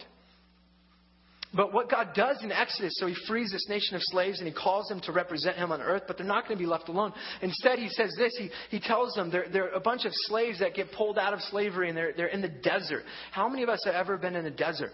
But 1.52 1.72
what 1.72 1.90
God 1.90 2.08
does 2.14 2.42
in 2.42 2.52
Exodus, 2.52 2.92
so 2.98 3.06
he 3.06 3.14
frees 3.26 3.50
this 3.50 3.66
nation 3.68 3.96
of 3.96 4.02
slaves 4.04 4.38
and 4.40 4.48
he 4.48 4.54
calls 4.54 4.88
them 4.88 5.00
to 5.02 5.12
represent 5.12 5.56
him 5.56 5.72
on 5.72 5.80
earth, 5.80 6.02
but 6.06 6.18
they're 6.18 6.26
not 6.26 6.44
going 6.44 6.58
to 6.58 6.62
be 6.62 6.68
left 6.68 6.88
alone. 6.88 7.12
Instead, 7.40 7.78
he 7.78 7.88
says 7.88 8.14
this 8.18 8.36
he, 8.36 8.50
he 8.68 8.78
tells 8.78 9.14
them 9.14 9.30
they're, 9.30 9.46
they're 9.50 9.70
a 9.70 9.80
bunch 9.80 10.04
of 10.04 10.12
slaves 10.12 10.60
that 10.60 10.74
get 10.74 10.92
pulled 10.92 11.18
out 11.18 11.32
of 11.32 11.40
slavery 11.42 11.88
and 11.88 11.96
they're, 11.96 12.12
they're 12.14 12.26
in 12.26 12.42
the 12.42 12.48
desert. 12.48 13.04
How 13.32 13.48
many 13.48 13.62
of 13.62 13.68
us 13.68 13.82
have 13.84 13.94
ever 13.94 14.18
been 14.18 14.36
in 14.36 14.44
the 14.44 14.50
desert? 14.50 14.92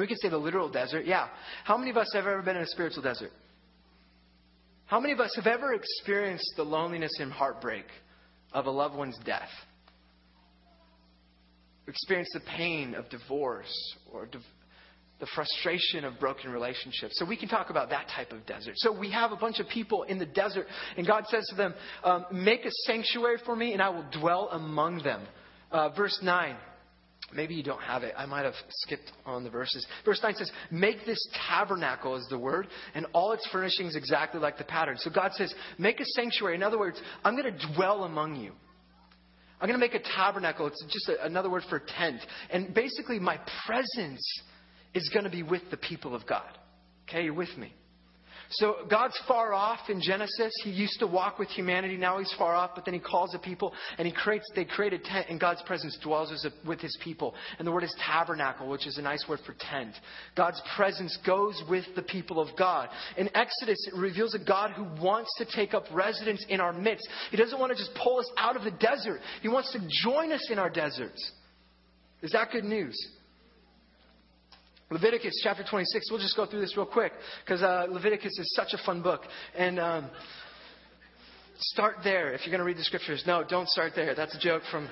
We 0.00 0.06
could 0.06 0.18
say 0.20 0.28
the 0.28 0.38
literal 0.38 0.68
desert, 0.68 1.06
yeah. 1.06 1.28
How 1.64 1.76
many 1.76 1.90
of 1.90 1.96
us 1.96 2.10
have 2.14 2.26
ever 2.26 2.42
been 2.42 2.56
in 2.56 2.62
a 2.62 2.66
spiritual 2.66 3.02
desert? 3.02 3.30
How 4.86 5.00
many 5.00 5.12
of 5.12 5.20
us 5.20 5.34
have 5.36 5.46
ever 5.46 5.74
experienced 5.74 6.52
the 6.56 6.62
loneliness 6.62 7.12
and 7.18 7.32
heartbreak 7.32 7.86
of 8.52 8.66
a 8.66 8.70
loved 8.70 8.96
one's 8.96 9.18
death? 9.24 9.48
Experienced 11.88 12.32
the 12.34 12.40
pain 12.40 12.94
of 12.94 13.08
divorce 13.08 13.96
or 14.12 14.28
the 15.18 15.26
frustration 15.34 16.04
of 16.04 16.20
broken 16.20 16.50
relationships. 16.50 17.18
So 17.18 17.24
we 17.24 17.36
can 17.36 17.48
talk 17.48 17.70
about 17.70 17.90
that 17.90 18.08
type 18.14 18.32
of 18.32 18.44
desert. 18.46 18.74
So 18.76 18.96
we 18.96 19.10
have 19.12 19.32
a 19.32 19.36
bunch 19.36 19.60
of 19.60 19.68
people 19.68 20.02
in 20.02 20.18
the 20.18 20.26
desert, 20.26 20.66
and 20.96 21.06
God 21.06 21.24
says 21.28 21.46
to 21.50 21.56
them, 21.56 21.74
um, 22.04 22.26
Make 22.32 22.64
a 22.64 22.70
sanctuary 22.84 23.38
for 23.44 23.56
me, 23.56 23.72
and 23.72 23.80
I 23.80 23.88
will 23.88 24.04
dwell 24.12 24.48
among 24.52 25.02
them. 25.02 25.22
Uh, 25.72 25.88
verse 25.90 26.18
9. 26.22 26.56
Maybe 27.32 27.54
you 27.54 27.62
don't 27.62 27.82
have 27.82 28.04
it. 28.04 28.14
I 28.16 28.24
might 28.24 28.44
have 28.44 28.54
skipped 28.70 29.10
on 29.24 29.42
the 29.42 29.50
verses. 29.50 29.84
Verse 30.04 30.20
9 30.22 30.36
says, 30.36 30.50
Make 30.70 31.04
this 31.04 31.18
tabernacle, 31.48 32.16
is 32.16 32.26
the 32.30 32.38
word, 32.38 32.68
and 32.94 33.06
all 33.12 33.32
its 33.32 33.46
furnishings 33.50 33.96
exactly 33.96 34.40
like 34.40 34.58
the 34.58 34.64
pattern. 34.64 34.96
So 34.98 35.10
God 35.10 35.32
says, 35.32 35.52
Make 35.76 35.98
a 35.98 36.04
sanctuary. 36.04 36.54
In 36.54 36.62
other 36.62 36.78
words, 36.78 37.00
I'm 37.24 37.36
going 37.36 37.52
to 37.52 37.74
dwell 37.74 38.04
among 38.04 38.36
you. 38.36 38.52
I'm 39.60 39.68
going 39.68 39.78
to 39.80 39.84
make 39.84 39.94
a 39.94 40.04
tabernacle. 40.16 40.66
It's 40.66 40.84
just 40.88 41.08
a, 41.08 41.24
another 41.24 41.50
word 41.50 41.64
for 41.68 41.80
tent. 41.80 42.20
And 42.50 42.72
basically, 42.72 43.18
my 43.18 43.40
presence 43.66 44.22
is 44.94 45.08
going 45.12 45.24
to 45.24 45.30
be 45.30 45.42
with 45.42 45.62
the 45.70 45.76
people 45.76 46.14
of 46.14 46.26
God. 46.26 46.48
Okay, 47.08 47.24
you're 47.24 47.34
with 47.34 47.56
me. 47.56 47.72
So 48.50 48.86
God's 48.88 49.18
far 49.26 49.52
off 49.52 49.88
in 49.88 50.00
Genesis. 50.00 50.52
He 50.62 50.70
used 50.70 51.00
to 51.00 51.06
walk 51.06 51.38
with 51.38 51.48
humanity. 51.48 51.96
Now 51.96 52.18
he's 52.18 52.32
far 52.38 52.54
off, 52.54 52.70
but 52.74 52.84
then 52.84 52.94
he 52.94 53.00
calls 53.00 53.30
the 53.32 53.38
people 53.38 53.72
and 53.98 54.06
he 54.06 54.12
creates, 54.12 54.44
they 54.54 54.64
create 54.64 54.92
a 54.92 54.98
tent 54.98 55.26
and 55.28 55.40
God's 55.40 55.62
presence 55.62 55.98
dwells 56.02 56.46
with 56.64 56.80
his 56.80 56.96
people. 57.02 57.34
And 57.58 57.66
the 57.66 57.72
word 57.72 57.84
is 57.84 57.94
tabernacle, 57.98 58.68
which 58.68 58.86
is 58.86 58.98
a 58.98 59.02
nice 59.02 59.24
word 59.28 59.40
for 59.44 59.54
tent. 59.58 59.94
God's 60.36 60.60
presence 60.76 61.18
goes 61.26 61.62
with 61.68 61.84
the 61.94 62.02
people 62.02 62.40
of 62.40 62.48
God. 62.56 62.88
In 63.16 63.28
Exodus, 63.34 63.88
it 63.92 63.98
reveals 63.98 64.34
a 64.34 64.38
God 64.38 64.72
who 64.72 64.84
wants 65.02 65.30
to 65.38 65.44
take 65.44 65.74
up 65.74 65.84
residence 65.92 66.44
in 66.48 66.60
our 66.60 66.72
midst. 66.72 67.08
He 67.30 67.36
doesn't 67.36 67.58
want 67.58 67.72
to 67.72 67.78
just 67.78 67.94
pull 68.02 68.18
us 68.18 68.30
out 68.36 68.56
of 68.56 68.62
the 68.62 68.70
desert. 68.70 69.20
He 69.42 69.48
wants 69.48 69.72
to 69.72 69.80
join 70.04 70.32
us 70.32 70.48
in 70.50 70.58
our 70.58 70.70
deserts. 70.70 71.32
Is 72.22 72.32
that 72.32 72.50
good 72.50 72.64
news? 72.64 72.96
Leviticus 74.90 75.40
chapter 75.42 75.64
26. 75.68 76.10
We'll 76.10 76.20
just 76.20 76.36
go 76.36 76.46
through 76.46 76.60
this 76.60 76.76
real 76.76 76.86
quick 76.86 77.12
because 77.44 77.60
uh, 77.62 77.86
Leviticus 77.90 78.38
is 78.38 78.54
such 78.54 78.68
a 78.72 78.78
fun 78.84 79.02
book. 79.02 79.22
And 79.56 79.80
um, 79.80 80.10
start 81.58 81.96
there 82.04 82.32
if 82.32 82.42
you're 82.42 82.52
going 82.52 82.60
to 82.60 82.64
read 82.64 82.76
the 82.76 82.84
scriptures. 82.84 83.24
No, 83.26 83.42
don't 83.42 83.68
start 83.68 83.92
there. 83.96 84.14
That's 84.14 84.36
a 84.36 84.38
joke 84.38 84.62
from 84.70 84.88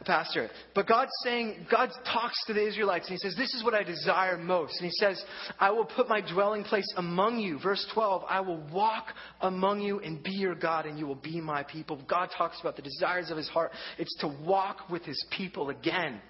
a 0.00 0.04
pastor. 0.04 0.48
But 0.74 0.88
God's 0.88 1.10
saying, 1.22 1.66
God 1.70 1.90
talks 2.10 2.42
to 2.46 2.54
the 2.54 2.66
Israelites 2.66 3.06
and 3.08 3.18
He 3.18 3.18
says, 3.18 3.36
This 3.36 3.52
is 3.52 3.62
what 3.62 3.74
I 3.74 3.82
desire 3.82 4.38
most. 4.38 4.80
And 4.80 4.90
He 4.90 4.96
says, 4.98 5.22
I 5.60 5.70
will 5.72 5.84
put 5.84 6.08
my 6.08 6.22
dwelling 6.22 6.64
place 6.64 6.90
among 6.96 7.38
you. 7.38 7.58
Verse 7.62 7.86
12, 7.92 8.24
I 8.26 8.40
will 8.40 8.62
walk 8.72 9.08
among 9.42 9.82
you 9.82 10.00
and 10.00 10.22
be 10.22 10.32
your 10.32 10.54
God, 10.54 10.86
and 10.86 10.98
you 10.98 11.06
will 11.06 11.16
be 11.16 11.38
my 11.42 11.64
people. 11.64 12.00
God 12.08 12.30
talks 12.36 12.58
about 12.62 12.76
the 12.76 12.82
desires 12.82 13.30
of 13.30 13.36
His 13.36 13.48
heart. 13.48 13.72
It's 13.98 14.16
to 14.20 14.28
walk 14.28 14.88
with 14.88 15.02
His 15.02 15.22
people 15.36 15.68
again. 15.68 16.20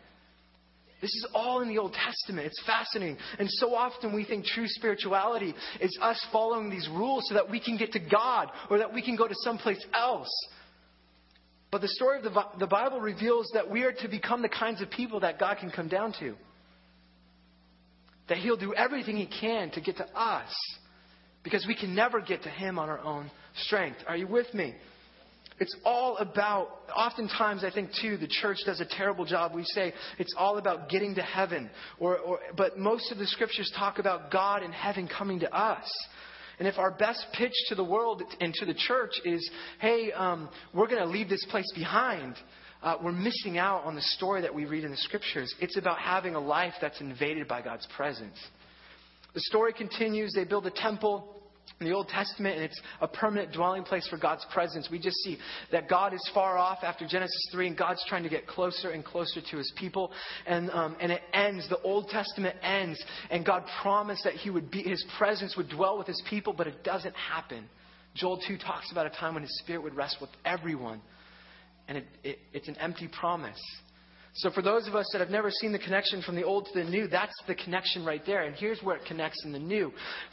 This 1.01 1.11
is 1.11 1.27
all 1.35 1.61
in 1.61 1.69
the 1.69 1.79
Old 1.79 1.93
Testament. 1.93 2.47
It's 2.47 2.63
fascinating. 2.65 3.19
And 3.39 3.51
so 3.51 3.75
often 3.75 4.15
we 4.15 4.25
think 4.25 4.45
true 4.45 4.67
spirituality 4.67 5.55
is 5.81 5.99
us 6.01 6.25
following 6.33 6.71
these 6.71 6.89
rules 6.89 7.27
so 7.29 7.35
that 7.35 7.51
we 7.51 7.61
can 7.61 7.77
get 7.77 7.93
to 7.93 7.99
God 7.99 8.49
or 8.71 8.79
that 8.79 8.95
we 8.95 9.03
can 9.03 9.17
go 9.17 9.29
to 9.29 9.35
someplace 9.43 9.85
else. 9.93 10.31
But 11.71 11.81
the 11.81 11.89
story 11.89 12.19
of 12.19 12.23
the, 12.25 12.45
the 12.61 12.67
Bible 12.67 13.01
reveals 13.01 13.51
that 13.53 13.69
we 13.69 13.83
are 13.83 13.93
to 13.93 14.09
become 14.09 14.43
the 14.43 14.49
kinds 14.49 14.81
of 14.81 14.91
people 14.91 15.21
that 15.21 15.41
God 15.41 15.59
can 15.59 15.71
come 15.71 15.89
down 15.89 16.15
to. 16.21 16.37
That 18.29 18.39
He'll 18.39 18.57
do 18.57 18.73
everything 18.73 19.17
He 19.17 19.27
can 19.27 19.71
to 19.73 19.81
get 19.81 19.97
to 19.97 20.07
us 20.17 20.55
because 21.43 21.67
we 21.67 21.75
can 21.75 21.95
never 21.95 22.21
get 22.21 22.45
to 22.45 22.49
Him 22.49 22.79
on 22.79 22.89
our 22.89 23.01
own 23.01 23.31
strength. 23.57 23.99
Are 24.07 24.17
you 24.17 24.29
with 24.29 24.55
me? 24.55 24.75
It's 25.61 25.77
all 25.85 26.17
about, 26.17 26.69
oftentimes 26.95 27.63
I 27.63 27.71
think 27.71 27.91
too, 28.03 28.17
the 28.17 28.27
church 28.27 28.59
does 28.67 28.81
a 28.81 28.87
terrible 28.87 29.25
job. 29.25 29.55
We 29.55 29.63
say 29.65 29.93
it's 30.19 30.35
all 30.37 30.59
about 30.59 30.89
getting 30.89 31.15
to 31.15 31.23
heaven. 31.23 31.71
Or, 32.01 32.19
or, 32.19 32.39
but 32.57 32.77
most 32.77 33.13
of 33.13 33.19
the 33.19 33.27
scriptures 33.27 33.73
talk 33.77 33.99
about 34.01 34.33
God 34.33 34.63
and 34.63 34.75
heaven 34.75 35.09
coming 35.09 35.41
to 35.41 35.55
us. 35.55 35.89
And 36.59 36.67
if 36.67 36.79
our 36.79 36.91
best 36.91 37.25
pitch 37.37 37.53
to 37.69 37.77
the 37.77 37.85
world 37.85 38.23
and 38.41 38.53
to 38.55 38.67
the 38.67 38.75
church 38.75 39.13
is, 39.25 39.49
hey, 39.81 40.13
um, 40.13 40.49
we're 40.73 40.89
going 40.89 41.03
to 41.03 41.09
leave 41.09 41.29
this 41.29 41.45
place 41.51 41.71
behind, 41.75 42.35
uh, 42.83 42.97
we're 43.03 43.13
missing 43.13 43.57
out 43.57 43.85
on 43.85 43.95
the 43.95 44.03
story 44.03 44.43
that 44.43 44.55
we 44.55 44.65
read 44.65 44.85
in 44.85 44.91
the 44.91 44.97
scriptures. 44.97 45.55
It's 45.61 45.77
about 45.77 45.99
having 45.99 46.35
a 46.35 46.41
life 46.41 46.75
that's 46.81 47.01
invaded 47.01 47.49
by 47.49 47.63
God's 47.63 47.87
presence. 47.97 48.37
The 49.35 49.41
story 49.41 49.73
continues. 49.73 50.33
They 50.33 50.45
build 50.45 50.67
a 50.67 50.71
temple 50.71 51.34
in 51.81 51.87
the 51.87 51.93
Old 51.93 52.09
Testament, 52.09 52.57
and 52.57 52.65
it's 52.65 52.81
a 53.01 53.09
permanent 53.09 53.53
dwelling 53.53 53.83
place 53.83 54.07
for 54.09 54.17
God's 54.17 54.47
presence. 54.53 54.89
We 54.91 54.99
just 54.99 55.17
see 55.19 55.39
that 55.73 55.89
God 55.89 56.15
is 56.15 56.31
far 56.33 56.57
off 56.57 56.79
after 56.83 57.07
Genesis 57.07 57.49
3, 57.53 57.69
and 57.69 57.77
God's 57.77 58.05
trying 58.09 58.23
to 58.23 58.29
get 58.29 58.47
closer 58.47 58.91
and 58.91 59.05
closer 59.05 59.41
to 59.51 59.57
his 59.57 59.73
people. 59.77 60.13
And, 60.47 60.71
um, 60.71 60.97
and 61.01 61.11
it 61.11 61.23
ends, 61.33 61.69
the 61.69 61.81
Old 61.81 62.09
Testament 62.09 62.57
ends, 62.63 63.03
and 63.31 63.45
God 63.45 63.65
promised 63.83 64.25
that 64.25 64.35
he 64.35 64.51
would 64.51 64.71
be, 64.71 64.83
his 64.83 65.05
presence 65.19 65.57
would 65.57 65.69
dwell 65.69 65.99
with 65.99 66.07
his 66.07 66.23
people, 66.31 66.53
but 66.53 66.67
it 66.67 66.85
doesn't 66.85 67.15
happen. 67.17 67.69
Joel 68.15 68.41
2 68.47 68.59
talks 68.59 68.93
about 68.93 69.07
a 69.07 69.11
time 69.11 69.35
when 69.35 69.43
his 69.43 69.59
spirit 69.59 69.83
would 69.83 69.97
rest 69.97 70.19
with 70.21 70.31
everyone. 70.45 71.01
And 71.89 71.99
it, 71.99 72.07
it, 72.23 72.39
it's 72.53 72.69
an 72.69 72.77
empty 72.79 73.09
promise. 73.09 73.61
So, 74.37 74.51
for 74.51 74.63
those 74.63 74.89
of 74.89 74.97
us 74.97 75.09
that 75.13 75.21
have 75.21 75.31
never 75.31 75.49
seen 75.49 75.71
the 75.71 75.79
connection 75.79 76.21
from 76.21 76.35
the 76.35 76.43
old 76.43 76.67
to 76.67 76.79
the 76.83 76.85
new, 76.85 77.07
that's 77.07 77.35
the 77.47 77.55
connection 77.55 78.05
right 78.05 78.23
there. 78.27 78.43
And 78.43 78.57
here's 78.57 78.83
where 78.83 78.97
it 78.97 79.05
connects 79.07 79.45
in 79.45 79.53
the 79.53 79.61
new 79.61 79.93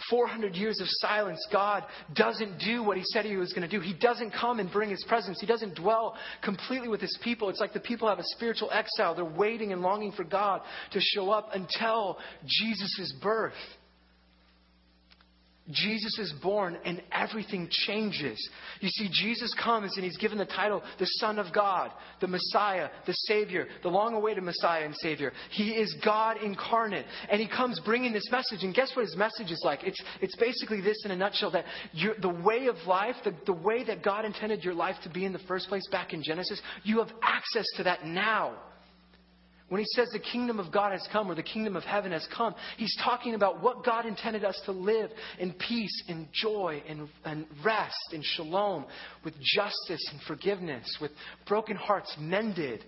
400 0.09 0.55
years 0.55 0.79
of 0.81 0.87
silence, 0.89 1.45
God 1.51 1.83
doesn't 2.15 2.57
do 2.57 2.81
what 2.81 2.97
He 2.97 3.03
said 3.05 3.25
He 3.25 3.37
was 3.37 3.53
going 3.53 3.69
to 3.69 3.73
do. 3.73 3.79
He 3.79 3.93
doesn't 3.93 4.31
come 4.31 4.59
and 4.59 4.71
bring 4.71 4.89
His 4.89 5.03
presence, 5.07 5.39
He 5.39 5.45
doesn't 5.45 5.75
dwell 5.75 6.17
completely 6.43 6.87
with 6.87 6.99
His 6.99 7.15
people. 7.23 7.49
It's 7.49 7.59
like 7.59 7.73
the 7.73 7.79
people 7.79 8.09
have 8.09 8.17
a 8.17 8.23
spiritual 8.25 8.71
exile. 8.71 9.13
They're 9.13 9.23
waiting 9.23 9.71
and 9.71 9.83
longing 9.83 10.13
for 10.13 10.23
God 10.23 10.61
to 10.93 10.99
show 10.99 11.29
up 11.29 11.49
until 11.53 12.17
Jesus' 12.47 13.13
birth. 13.21 13.53
Jesus 15.71 16.17
is 16.19 16.33
born 16.41 16.77
and 16.85 17.01
everything 17.11 17.67
changes. 17.69 18.49
You 18.79 18.89
see, 18.89 19.09
Jesus 19.11 19.53
comes 19.53 19.95
and 19.95 20.03
he's 20.05 20.17
given 20.17 20.37
the 20.37 20.45
title 20.45 20.81
the 20.99 21.05
Son 21.05 21.39
of 21.39 21.53
God, 21.53 21.91
the 22.19 22.27
Messiah, 22.27 22.89
the 23.05 23.13
Savior, 23.13 23.67
the 23.83 23.89
long 23.89 24.13
awaited 24.13 24.43
Messiah 24.43 24.85
and 24.85 24.95
Savior. 24.95 25.31
He 25.51 25.71
is 25.71 25.95
God 26.03 26.41
incarnate. 26.43 27.05
And 27.29 27.41
he 27.41 27.47
comes 27.47 27.79
bringing 27.83 28.13
this 28.13 28.29
message. 28.31 28.63
And 28.63 28.73
guess 28.73 28.91
what 28.95 29.05
his 29.05 29.15
message 29.15 29.51
is 29.51 29.61
like? 29.63 29.83
It's, 29.83 30.01
it's 30.21 30.35
basically 30.35 30.81
this 30.81 31.03
in 31.05 31.11
a 31.11 31.15
nutshell 31.15 31.51
that 31.51 31.65
the 32.21 32.29
way 32.29 32.67
of 32.67 32.75
life, 32.87 33.15
the, 33.23 33.33
the 33.45 33.53
way 33.53 33.83
that 33.83 34.03
God 34.03 34.25
intended 34.25 34.63
your 34.63 34.73
life 34.73 34.95
to 35.03 35.09
be 35.09 35.25
in 35.25 35.33
the 35.33 35.39
first 35.39 35.67
place 35.67 35.87
back 35.91 36.13
in 36.13 36.23
Genesis, 36.23 36.61
you 36.83 36.99
have 36.99 37.11
access 37.21 37.65
to 37.77 37.83
that 37.83 38.05
now. 38.05 38.55
When 39.71 39.79
he 39.79 39.87
says 39.91 40.09
the 40.11 40.19
kingdom 40.19 40.59
of 40.59 40.69
God 40.69 40.91
has 40.91 41.07
come 41.13 41.31
or 41.31 41.35
the 41.35 41.41
kingdom 41.41 41.77
of 41.77 41.83
heaven 41.83 42.11
has 42.11 42.27
come, 42.35 42.53
he's 42.75 42.93
talking 43.05 43.35
about 43.35 43.63
what 43.63 43.85
God 43.85 44.05
intended 44.05 44.43
us 44.43 44.61
to 44.65 44.73
live 44.73 45.09
in 45.39 45.53
peace, 45.53 46.03
in 46.09 46.27
joy, 46.33 46.83
in, 46.85 47.07
in 47.25 47.45
rest, 47.63 48.11
in 48.11 48.21
shalom, 48.21 48.85
with 49.23 49.33
justice 49.39 50.05
and 50.11 50.21
forgiveness, 50.27 50.97
with 50.99 51.11
broken 51.47 51.77
hearts 51.77 52.13
mended. 52.19 52.83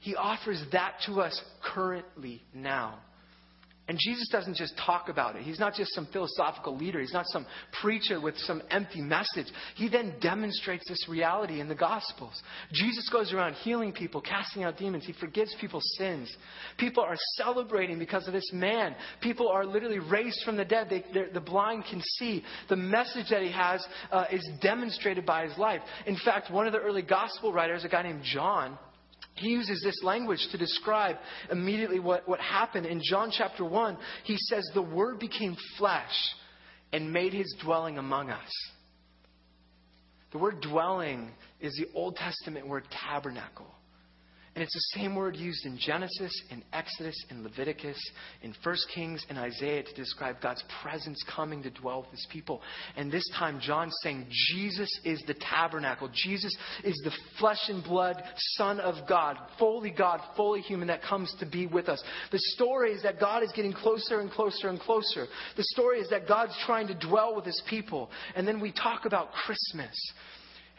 He 0.00 0.16
offers 0.16 0.60
that 0.72 0.94
to 1.06 1.20
us 1.20 1.40
currently 1.62 2.42
now. 2.52 2.98
And 3.88 3.98
Jesus 4.00 4.28
doesn't 4.30 4.56
just 4.56 4.74
talk 4.86 5.08
about 5.08 5.34
it. 5.34 5.42
He's 5.42 5.58
not 5.58 5.74
just 5.74 5.92
some 5.92 6.06
philosophical 6.12 6.76
leader. 6.76 7.00
He's 7.00 7.12
not 7.12 7.26
some 7.26 7.44
preacher 7.80 8.20
with 8.20 8.38
some 8.38 8.62
empty 8.70 9.00
message. 9.00 9.46
He 9.74 9.88
then 9.88 10.14
demonstrates 10.20 10.88
this 10.88 11.08
reality 11.08 11.60
in 11.60 11.68
the 11.68 11.74
Gospels. 11.74 12.40
Jesus 12.72 13.08
goes 13.08 13.32
around 13.32 13.54
healing 13.54 13.92
people, 13.92 14.20
casting 14.20 14.62
out 14.62 14.78
demons. 14.78 15.04
He 15.04 15.12
forgives 15.12 15.52
people's 15.60 15.84
sins. 15.98 16.32
People 16.78 17.02
are 17.02 17.16
celebrating 17.36 17.98
because 17.98 18.28
of 18.28 18.32
this 18.32 18.48
man. 18.52 18.94
People 19.20 19.48
are 19.48 19.66
literally 19.66 19.98
raised 19.98 20.44
from 20.44 20.56
the 20.56 20.64
dead. 20.64 20.88
They, 20.88 21.04
the 21.34 21.40
blind 21.40 21.84
can 21.90 22.00
see. 22.00 22.44
The 22.68 22.76
message 22.76 23.30
that 23.30 23.42
he 23.42 23.50
has 23.50 23.84
uh, 24.12 24.26
is 24.30 24.48
demonstrated 24.60 25.26
by 25.26 25.48
his 25.48 25.58
life. 25.58 25.80
In 26.06 26.16
fact, 26.24 26.52
one 26.52 26.68
of 26.68 26.72
the 26.72 26.78
early 26.78 27.02
Gospel 27.02 27.52
writers, 27.52 27.84
a 27.84 27.88
guy 27.88 28.04
named 28.04 28.22
John, 28.22 28.78
he 29.34 29.48
uses 29.48 29.82
this 29.82 30.02
language 30.02 30.46
to 30.52 30.58
describe 30.58 31.16
immediately 31.50 32.00
what, 32.00 32.28
what 32.28 32.40
happened. 32.40 32.86
In 32.86 33.00
John 33.02 33.30
chapter 33.30 33.64
1, 33.64 33.96
he 34.24 34.36
says, 34.36 34.68
The 34.74 34.82
Word 34.82 35.18
became 35.18 35.56
flesh 35.78 36.12
and 36.92 37.12
made 37.12 37.32
his 37.32 37.54
dwelling 37.62 37.98
among 37.98 38.30
us. 38.30 38.50
The 40.32 40.38
word 40.38 40.60
dwelling 40.62 41.30
is 41.60 41.74
the 41.76 41.88
Old 41.94 42.16
Testament 42.16 42.66
word 42.66 42.84
tabernacle. 42.90 43.66
And 44.54 44.62
it's 44.62 44.74
the 44.74 45.00
same 45.00 45.14
word 45.14 45.34
used 45.34 45.64
in 45.64 45.78
Genesis, 45.78 46.30
in 46.50 46.62
Exodus, 46.74 47.16
in 47.30 47.42
Leviticus, 47.42 47.98
in 48.42 48.54
1 48.62 48.76
Kings, 48.94 49.24
and 49.30 49.38
Isaiah 49.38 49.82
to 49.82 49.94
describe 49.94 50.42
God's 50.42 50.62
presence 50.82 51.24
coming 51.34 51.62
to 51.62 51.70
dwell 51.70 52.02
with 52.02 52.10
his 52.10 52.26
people. 52.30 52.60
And 52.94 53.10
this 53.10 53.26
time, 53.38 53.60
John's 53.62 53.96
saying 54.02 54.26
Jesus 54.50 54.90
is 55.06 55.22
the 55.26 55.34
tabernacle. 55.34 56.10
Jesus 56.12 56.54
is 56.84 57.00
the 57.02 57.12
flesh 57.38 57.60
and 57.68 57.82
blood 57.82 58.22
Son 58.56 58.78
of 58.78 59.08
God, 59.08 59.38
fully 59.58 59.90
God, 59.90 60.20
fully 60.36 60.60
human, 60.60 60.88
that 60.88 61.02
comes 61.02 61.34
to 61.40 61.46
be 61.46 61.66
with 61.66 61.88
us. 61.88 62.02
The 62.30 62.38
story 62.38 62.92
is 62.92 63.02
that 63.04 63.18
God 63.18 63.42
is 63.42 63.52
getting 63.56 63.72
closer 63.72 64.20
and 64.20 64.30
closer 64.30 64.68
and 64.68 64.78
closer. 64.78 65.28
The 65.56 65.64
story 65.64 66.00
is 66.00 66.10
that 66.10 66.28
God's 66.28 66.54
trying 66.66 66.88
to 66.88 66.94
dwell 66.94 67.34
with 67.34 67.46
his 67.46 67.62
people. 67.70 68.10
And 68.36 68.46
then 68.46 68.60
we 68.60 68.70
talk 68.70 69.06
about 69.06 69.32
Christmas. 69.32 69.96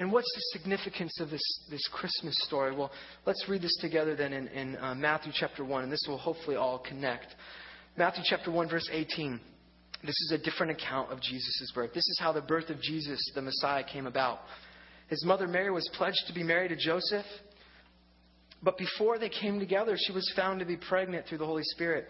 And 0.04 0.12
what's 0.12 0.30
the 0.36 0.60
significance 0.60 1.18
of 1.22 1.30
this, 1.30 1.42
this 1.72 1.88
Christmas 1.88 2.36
story? 2.42 2.76
Well, 2.76 2.92
let's 3.26 3.48
read 3.48 3.62
this 3.62 3.78
together 3.78 4.18
then 4.18 4.34
in, 4.34 4.50
in 4.50 4.76
uh, 4.76 4.94
Matthew 4.96 5.32
chapter 5.34 5.64
1, 5.64 5.82
and 5.82 5.90
this 5.90 6.04
will 6.10 6.18
hopefully 6.18 6.58
all 6.58 6.78
connect. 6.78 7.28
Matthew 7.96 8.22
chapter 8.26 8.52
1, 8.52 8.68
verse 8.68 8.90
18. 8.92 9.40
This 10.02 10.10
is 10.10 10.34
a 10.34 10.38
different 10.44 10.74
account 10.74 11.10
of 11.10 11.22
Jesus' 11.22 11.72
birth. 11.74 11.94
This 11.94 12.06
is 12.06 12.20
how 12.20 12.34
the 12.34 12.42
birth 12.42 12.70
of 12.70 12.82
Jesus, 12.82 13.18
the 13.34 13.42
Messiah, 13.42 13.82
came 13.82 14.06
about. 14.06 14.40
His 15.08 15.24
mother 15.24 15.48
Mary 15.48 15.72
was 15.72 15.90
pledged 15.94 16.24
to 16.28 16.34
be 16.34 16.44
married 16.44 16.68
to 16.68 16.76
Joseph, 16.76 17.26
but 18.62 18.78
before 18.78 19.18
they 19.18 19.30
came 19.30 19.58
together, 19.58 19.96
she 19.98 20.12
was 20.12 20.30
found 20.36 20.60
to 20.60 20.66
be 20.66 20.76
pregnant 20.76 21.28
through 21.28 21.38
the 21.38 21.46
Holy 21.46 21.64
Spirit. 21.64 22.10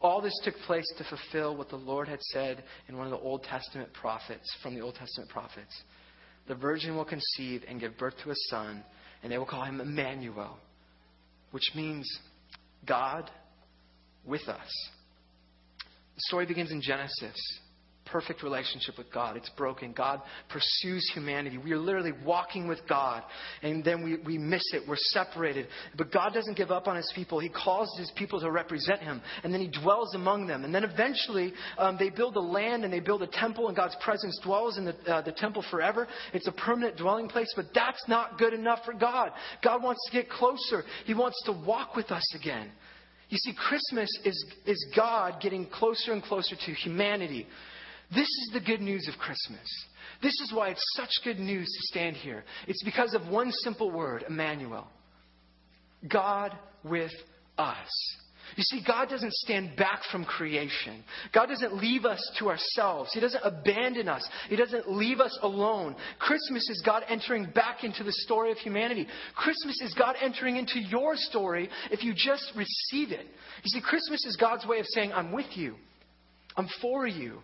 All 0.00 0.20
this 0.20 0.38
took 0.44 0.54
place 0.66 0.86
to 0.96 1.04
fulfill 1.04 1.56
what 1.56 1.68
the 1.68 1.76
Lord 1.76 2.08
had 2.08 2.22
said 2.22 2.62
in 2.88 2.96
one 2.96 3.06
of 3.06 3.10
the 3.10 3.18
Old 3.18 3.42
Testament 3.42 3.92
prophets, 3.92 4.48
from 4.62 4.74
the 4.74 4.80
Old 4.80 4.94
Testament 4.94 5.28
prophets. 5.30 5.82
The 6.46 6.54
virgin 6.54 6.96
will 6.96 7.04
conceive 7.04 7.64
and 7.68 7.80
give 7.80 7.98
birth 7.98 8.14
to 8.22 8.30
a 8.30 8.34
son, 8.48 8.84
and 9.22 9.32
they 9.32 9.38
will 9.38 9.46
call 9.46 9.64
him 9.64 9.80
Emmanuel, 9.80 10.56
which 11.50 11.74
means 11.74 12.08
God 12.86 13.30
with 14.24 14.48
us. 14.48 14.88
The 16.14 16.22
story 16.28 16.46
begins 16.46 16.70
in 16.70 16.80
Genesis 16.80 17.36
perfect 18.10 18.42
relationship 18.42 18.98
with 18.98 19.12
God. 19.12 19.36
It's 19.36 19.50
broken. 19.50 19.92
God 19.92 20.20
pursues 20.48 21.10
humanity. 21.14 21.58
We 21.58 21.72
are 21.72 21.78
literally 21.78 22.12
walking 22.24 22.68
with 22.68 22.80
God, 22.88 23.22
and 23.62 23.84
then 23.84 24.04
we, 24.04 24.16
we 24.18 24.38
miss 24.38 24.62
it. 24.72 24.82
We're 24.88 24.96
separated. 24.96 25.66
But 25.96 26.12
God 26.12 26.32
doesn't 26.34 26.56
give 26.56 26.70
up 26.70 26.86
on 26.86 26.96
his 26.96 27.10
people. 27.14 27.38
He 27.38 27.48
calls 27.48 27.94
his 27.98 28.10
people 28.16 28.40
to 28.40 28.50
represent 28.50 29.00
him, 29.00 29.20
and 29.44 29.52
then 29.52 29.60
he 29.60 29.68
dwells 29.68 30.14
among 30.14 30.46
them. 30.46 30.64
And 30.64 30.74
then 30.74 30.84
eventually, 30.84 31.52
um, 31.78 31.96
they 31.98 32.10
build 32.10 32.36
a 32.36 32.40
land 32.40 32.84
and 32.84 32.92
they 32.92 33.00
build 33.00 33.22
a 33.22 33.28
temple, 33.28 33.68
and 33.68 33.76
God's 33.76 33.96
presence 34.02 34.38
dwells 34.44 34.78
in 34.78 34.84
the, 34.84 34.94
uh, 35.12 35.22
the 35.22 35.32
temple 35.32 35.64
forever. 35.70 36.06
It's 36.32 36.46
a 36.46 36.52
permanent 36.52 36.96
dwelling 36.96 37.28
place, 37.28 37.52
but 37.56 37.66
that's 37.74 38.02
not 38.08 38.38
good 38.38 38.54
enough 38.54 38.80
for 38.84 38.94
God. 38.94 39.32
God 39.62 39.82
wants 39.82 40.00
to 40.06 40.12
get 40.12 40.30
closer, 40.30 40.84
He 41.04 41.14
wants 41.14 41.42
to 41.46 41.52
walk 41.52 41.96
with 41.96 42.10
us 42.10 42.34
again. 42.34 42.70
You 43.28 43.36
see, 43.36 43.52
Christmas 43.54 44.08
is, 44.24 44.46
is 44.64 44.86
God 44.96 45.40
getting 45.40 45.66
closer 45.66 46.12
and 46.12 46.22
closer 46.22 46.56
to 46.56 46.72
humanity. 46.72 47.46
This 48.14 48.26
is 48.26 48.50
the 48.52 48.60
good 48.60 48.80
news 48.80 49.06
of 49.08 49.18
Christmas. 49.18 49.68
This 50.22 50.34
is 50.40 50.52
why 50.52 50.68
it's 50.68 50.84
such 50.96 51.10
good 51.24 51.38
news 51.38 51.66
to 51.66 51.86
stand 51.88 52.16
here. 52.16 52.44
It's 52.66 52.82
because 52.82 53.14
of 53.14 53.28
one 53.28 53.52
simple 53.52 53.90
word, 53.90 54.24
Emmanuel. 54.28 54.88
God 56.10 56.56
with 56.84 57.12
us. 57.58 58.16
You 58.56 58.62
see, 58.62 58.82
God 58.86 59.10
doesn't 59.10 59.32
stand 59.34 59.76
back 59.76 60.00
from 60.10 60.24
creation. 60.24 61.04
God 61.34 61.46
doesn't 61.46 61.76
leave 61.76 62.06
us 62.06 62.18
to 62.38 62.48
ourselves. 62.48 63.12
He 63.12 63.20
doesn't 63.20 63.42
abandon 63.44 64.08
us. 64.08 64.26
He 64.48 64.56
doesn't 64.56 64.90
leave 64.90 65.20
us 65.20 65.38
alone. 65.42 65.94
Christmas 66.18 66.68
is 66.70 66.82
God 66.84 67.02
entering 67.08 67.50
back 67.54 67.84
into 67.84 68.04
the 68.04 68.12
story 68.12 68.50
of 68.50 68.58
humanity. 68.58 69.06
Christmas 69.36 69.80
is 69.82 69.92
God 69.94 70.16
entering 70.20 70.56
into 70.56 70.80
your 70.80 71.14
story 71.14 71.68
if 71.90 72.02
you 72.02 72.14
just 72.14 72.50
receive 72.56 73.12
it. 73.12 73.26
You 73.64 73.68
see, 73.68 73.80
Christmas 73.82 74.24
is 74.24 74.36
God's 74.36 74.66
way 74.66 74.78
of 74.78 74.86
saying, 74.86 75.12
I'm 75.12 75.30
with 75.32 75.56
you, 75.56 75.74
I'm 76.56 76.68
for 76.80 77.06
you. 77.06 77.40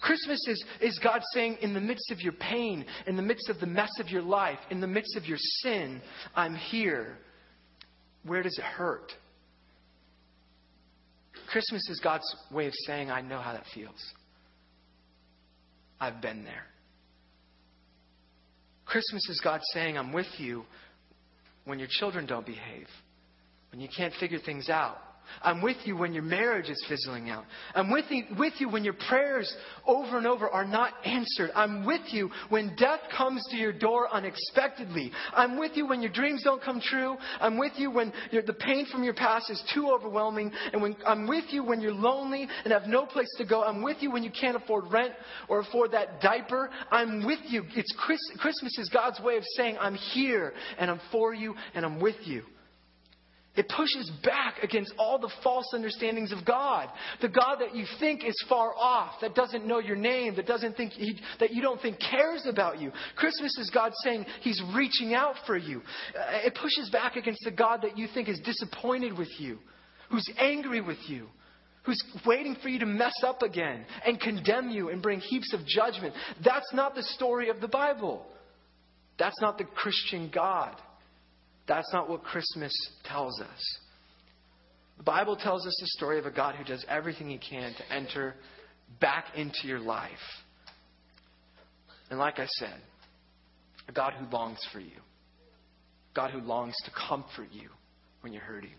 Christmas 0.00 0.46
is, 0.46 0.64
is 0.80 0.98
God 1.02 1.22
saying, 1.32 1.58
in 1.62 1.72
the 1.72 1.80
midst 1.80 2.10
of 2.10 2.20
your 2.20 2.34
pain, 2.34 2.84
in 3.06 3.16
the 3.16 3.22
midst 3.22 3.48
of 3.48 3.58
the 3.60 3.66
mess 3.66 3.90
of 3.98 4.08
your 4.08 4.22
life, 4.22 4.58
in 4.70 4.80
the 4.80 4.86
midst 4.86 5.16
of 5.16 5.24
your 5.24 5.38
sin, 5.38 6.02
I'm 6.34 6.54
here. 6.54 7.18
Where 8.24 8.42
does 8.42 8.58
it 8.58 8.64
hurt? 8.64 9.12
Christmas 11.48 11.88
is 11.88 12.00
God's 12.00 12.24
way 12.50 12.66
of 12.66 12.74
saying, 12.86 13.10
I 13.10 13.20
know 13.22 13.38
how 13.38 13.52
that 13.52 13.64
feels. 13.74 14.12
I've 16.00 16.20
been 16.20 16.44
there. 16.44 16.66
Christmas 18.84 19.28
is 19.28 19.40
God 19.42 19.60
saying, 19.72 19.96
I'm 19.96 20.12
with 20.12 20.26
you 20.38 20.64
when 21.64 21.78
your 21.78 21.88
children 21.90 22.26
don't 22.26 22.46
behave, 22.46 22.86
when 23.72 23.80
you 23.80 23.88
can't 23.96 24.14
figure 24.20 24.38
things 24.38 24.68
out, 24.68 24.98
I'm 25.42 25.62
with 25.62 25.76
you 25.84 25.96
when 25.96 26.12
your 26.12 26.22
marriage 26.22 26.68
is 26.68 26.84
fizzling 26.88 27.30
out. 27.30 27.44
I'm 27.74 27.90
with 27.90 28.06
you, 28.10 28.24
with 28.38 28.54
you 28.58 28.68
when 28.68 28.84
your 28.84 28.96
prayers 29.08 29.54
over 29.86 30.18
and 30.18 30.26
over 30.26 30.48
are 30.48 30.64
not 30.64 30.92
answered. 31.04 31.50
I'm 31.54 31.84
with 31.84 32.02
you 32.12 32.30
when 32.48 32.74
death 32.76 33.00
comes 33.16 33.44
to 33.50 33.56
your 33.56 33.72
door 33.72 34.08
unexpectedly. 34.12 35.12
I'm 35.32 35.58
with 35.58 35.72
you 35.76 35.86
when 35.86 36.02
your 36.02 36.12
dreams 36.12 36.42
don't 36.42 36.62
come 36.62 36.80
true. 36.80 37.16
I'm 37.40 37.58
with 37.58 37.72
you 37.76 37.90
when 37.90 38.12
the 38.32 38.52
pain 38.52 38.86
from 38.90 39.04
your 39.04 39.14
past 39.14 39.50
is 39.50 39.62
too 39.74 39.90
overwhelming. 39.90 40.52
And 40.72 40.82
when, 40.82 40.96
I'm 41.06 41.26
with 41.26 41.44
you 41.50 41.64
when 41.64 41.80
you're 41.80 41.92
lonely 41.92 42.48
and 42.64 42.72
have 42.72 42.86
no 42.86 43.06
place 43.06 43.32
to 43.38 43.44
go. 43.44 43.62
I'm 43.62 43.82
with 43.82 43.98
you 44.00 44.10
when 44.10 44.22
you 44.22 44.30
can't 44.30 44.56
afford 44.56 44.92
rent 44.92 45.12
or 45.48 45.60
afford 45.60 45.92
that 45.92 46.20
diaper. 46.20 46.70
I'm 46.90 47.24
with 47.26 47.40
you. 47.48 47.64
It's 47.74 47.94
Chris, 47.98 48.20
Christmas 48.38 48.78
is 48.78 48.88
God's 48.88 49.20
way 49.20 49.36
of 49.36 49.44
saying, 49.56 49.76
I'm 49.80 49.94
here 49.94 50.52
and 50.78 50.90
I'm 50.90 51.00
for 51.10 51.34
you 51.34 51.54
and 51.74 51.84
I'm 51.84 52.00
with 52.00 52.16
you. 52.24 52.42
It 53.56 53.68
pushes 53.68 54.10
back 54.22 54.62
against 54.62 54.92
all 54.98 55.18
the 55.18 55.32
false 55.42 55.72
understandings 55.72 56.30
of 56.30 56.44
God. 56.44 56.88
The 57.22 57.28
God 57.28 57.56
that 57.60 57.74
you 57.74 57.86
think 57.98 58.24
is 58.24 58.34
far 58.48 58.74
off, 58.76 59.14
that 59.22 59.34
doesn't 59.34 59.66
know 59.66 59.78
your 59.78 59.96
name, 59.96 60.36
that 60.36 60.46
doesn't 60.46 60.76
think 60.76 60.92
he, 60.92 61.18
that 61.40 61.52
you 61.52 61.62
don't 61.62 61.80
think 61.80 61.98
cares 61.98 62.46
about 62.46 62.80
you. 62.80 62.92
Christmas 63.16 63.56
is 63.58 63.70
God 63.72 63.92
saying 64.04 64.26
He's 64.42 64.62
reaching 64.74 65.14
out 65.14 65.36
for 65.46 65.56
you. 65.56 65.80
Uh, 66.14 66.38
it 66.44 66.54
pushes 66.54 66.90
back 66.90 67.16
against 67.16 67.40
the 67.44 67.50
God 67.50 67.82
that 67.82 67.96
you 67.96 68.08
think 68.12 68.28
is 68.28 68.38
disappointed 68.40 69.16
with 69.16 69.30
you, 69.38 69.58
who's 70.10 70.28
angry 70.38 70.82
with 70.82 70.98
you, 71.08 71.26
who's 71.84 72.02
waiting 72.26 72.56
for 72.62 72.68
you 72.68 72.80
to 72.80 72.86
mess 72.86 73.14
up 73.24 73.42
again 73.42 73.86
and 74.04 74.20
condemn 74.20 74.68
you 74.68 74.90
and 74.90 75.00
bring 75.00 75.20
heaps 75.20 75.54
of 75.54 75.60
judgment. 75.66 76.14
That's 76.44 76.72
not 76.74 76.94
the 76.94 77.02
story 77.02 77.48
of 77.48 77.60
the 77.60 77.68
Bible. 77.68 78.26
That's 79.18 79.40
not 79.40 79.56
the 79.56 79.64
Christian 79.64 80.30
God. 80.32 80.76
That's 81.66 81.92
not 81.92 82.08
what 82.08 82.22
Christmas 82.22 82.72
tells 83.04 83.40
us. 83.40 83.78
The 84.98 85.02
Bible 85.02 85.36
tells 85.36 85.66
us 85.66 85.76
the 85.80 85.86
story 85.88 86.18
of 86.18 86.26
a 86.26 86.30
God 86.30 86.54
who 86.54 86.64
does 86.64 86.84
everything 86.88 87.28
he 87.28 87.38
can 87.38 87.74
to 87.74 87.92
enter 87.92 88.34
back 89.00 89.26
into 89.36 89.66
your 89.66 89.80
life. 89.80 90.10
And 92.08 92.18
like 92.18 92.38
I 92.38 92.46
said, 92.46 92.80
a 93.88 93.92
God 93.92 94.14
who 94.14 94.26
longs 94.34 94.58
for 94.72 94.80
you, 94.80 95.00
God 96.14 96.30
who 96.30 96.40
longs 96.40 96.74
to 96.84 96.90
comfort 97.08 97.48
you 97.52 97.68
when 98.20 98.32
you're 98.32 98.42
hurting, 98.42 98.70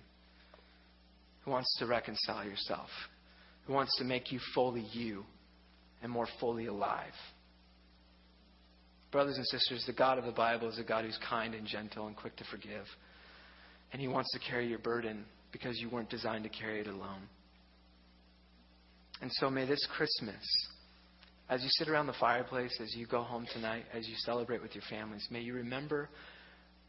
who 1.43 1.51
wants 1.51 1.73
to 1.79 1.85
reconcile 1.85 2.45
yourself, 2.45 2.89
who 3.65 3.73
wants 3.73 3.95
to 3.97 4.03
make 4.03 4.31
you 4.31 4.39
fully 4.55 4.85
you 4.91 5.23
and 6.01 6.11
more 6.11 6.27
fully 6.39 6.67
alive. 6.67 7.13
Brothers 9.11 9.37
and 9.37 9.45
sisters, 9.47 9.83
the 9.85 9.93
God 9.93 10.17
of 10.17 10.25
the 10.25 10.31
Bible 10.31 10.67
is 10.69 10.79
a 10.79 10.83
God 10.83 11.05
who's 11.05 11.19
kind 11.29 11.55
and 11.55 11.65
gentle 11.65 12.07
and 12.07 12.15
quick 12.15 12.35
to 12.37 12.43
forgive. 12.51 12.85
And 13.91 14.01
He 14.01 14.07
wants 14.07 14.31
to 14.33 14.39
carry 14.39 14.67
your 14.67 14.79
burden 14.79 15.25
because 15.51 15.79
you 15.79 15.89
weren't 15.89 16.09
designed 16.09 16.43
to 16.43 16.49
carry 16.49 16.81
it 16.81 16.87
alone. 16.87 17.21
And 19.21 19.31
so 19.33 19.49
may 19.49 19.65
this 19.65 19.85
Christmas, 19.95 20.43
as 21.49 21.63
you 21.63 21.69
sit 21.71 21.87
around 21.87 22.07
the 22.07 22.13
fireplace, 22.19 22.77
as 22.81 22.93
you 22.95 23.07
go 23.07 23.23
home 23.23 23.47
tonight, 23.53 23.85
as 23.93 24.07
you 24.07 24.15
celebrate 24.17 24.61
with 24.61 24.75
your 24.75 24.83
families, 24.89 25.25
may 25.31 25.39
you 25.39 25.53
remember 25.53 26.09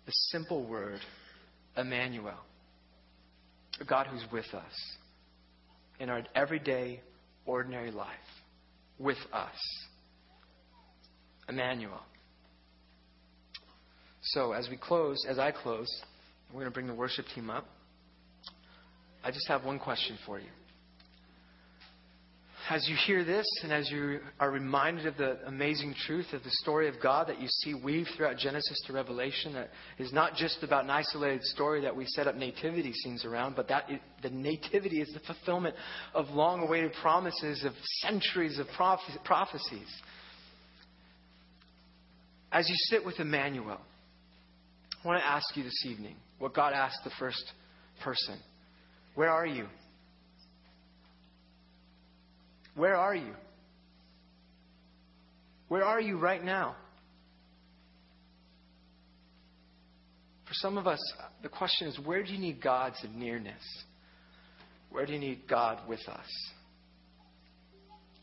the 0.04 0.12
simple 0.30 0.66
word, 0.66 1.00
Emmanuel, 1.76 2.38
a 3.80 3.84
God 3.84 4.08
who's 4.08 4.24
with 4.32 4.52
us 4.54 4.96
in 6.00 6.10
our 6.10 6.22
everyday, 6.34 7.00
ordinary 7.46 7.90
life, 7.90 8.08
with 8.98 9.18
us. 9.32 9.87
Emmanuel. 11.48 12.02
So, 14.22 14.52
as 14.52 14.68
we 14.68 14.76
close, 14.76 15.24
as 15.28 15.38
I 15.38 15.52
close, 15.52 15.88
we're 16.52 16.60
going 16.60 16.70
to 16.70 16.74
bring 16.74 16.86
the 16.86 16.94
worship 16.94 17.26
team 17.34 17.50
up. 17.50 17.66
I 19.24 19.30
just 19.30 19.48
have 19.48 19.64
one 19.64 19.78
question 19.78 20.18
for 20.26 20.38
you. 20.38 20.48
As 22.70 22.86
you 22.86 22.96
hear 23.06 23.24
this 23.24 23.46
and 23.62 23.72
as 23.72 23.90
you 23.90 24.20
are 24.38 24.50
reminded 24.50 25.06
of 25.06 25.16
the 25.16 25.38
amazing 25.46 25.94
truth 26.06 26.26
of 26.34 26.42
the 26.42 26.50
story 26.50 26.86
of 26.86 26.96
God 27.02 27.28
that 27.28 27.40
you 27.40 27.48
see 27.48 27.72
weaved 27.72 28.10
throughout 28.14 28.36
Genesis 28.36 28.78
to 28.86 28.92
Revelation, 28.92 29.54
that 29.54 29.70
is 29.98 30.12
not 30.12 30.34
just 30.34 30.62
about 30.62 30.84
an 30.84 30.90
isolated 30.90 31.42
story 31.44 31.80
that 31.80 31.96
we 31.96 32.04
set 32.04 32.26
up 32.26 32.34
nativity 32.34 32.92
scenes 32.92 33.24
around, 33.24 33.56
but 33.56 33.68
that 33.68 33.88
the 34.22 34.28
nativity 34.28 35.00
is 35.00 35.10
the 35.14 35.20
fulfillment 35.20 35.76
of 36.12 36.28
long 36.28 36.60
awaited 36.60 36.92
promises, 37.00 37.64
of 37.64 37.72
centuries 38.02 38.58
of 38.58 38.66
prophecies 39.24 39.88
as 42.50 42.68
you 42.68 42.74
sit 42.76 43.04
with 43.04 43.20
Emmanuel, 43.20 43.80
I 45.04 45.06
want 45.06 45.20
to 45.20 45.26
ask 45.26 45.56
you 45.56 45.62
this 45.62 45.84
evening 45.86 46.16
what 46.38 46.54
God 46.54 46.72
asked 46.72 47.00
the 47.04 47.12
first 47.18 47.42
person 48.02 48.38
Where 49.14 49.30
are 49.30 49.46
you? 49.46 49.66
Where 52.74 52.96
are 52.96 53.14
you? 53.14 53.34
Where 55.68 55.84
are 55.84 56.00
you 56.00 56.18
right 56.18 56.42
now? 56.42 56.76
For 60.46 60.54
some 60.54 60.78
of 60.78 60.86
us, 60.86 61.00
the 61.42 61.50
question 61.50 61.88
is 61.88 61.98
where 61.98 62.22
do 62.22 62.32
you 62.32 62.38
need 62.38 62.62
God's 62.62 63.04
nearness? 63.14 63.62
Where 64.90 65.04
do 65.04 65.12
you 65.12 65.18
need 65.18 65.42
God 65.46 65.86
with 65.86 66.00
us? 66.08 66.50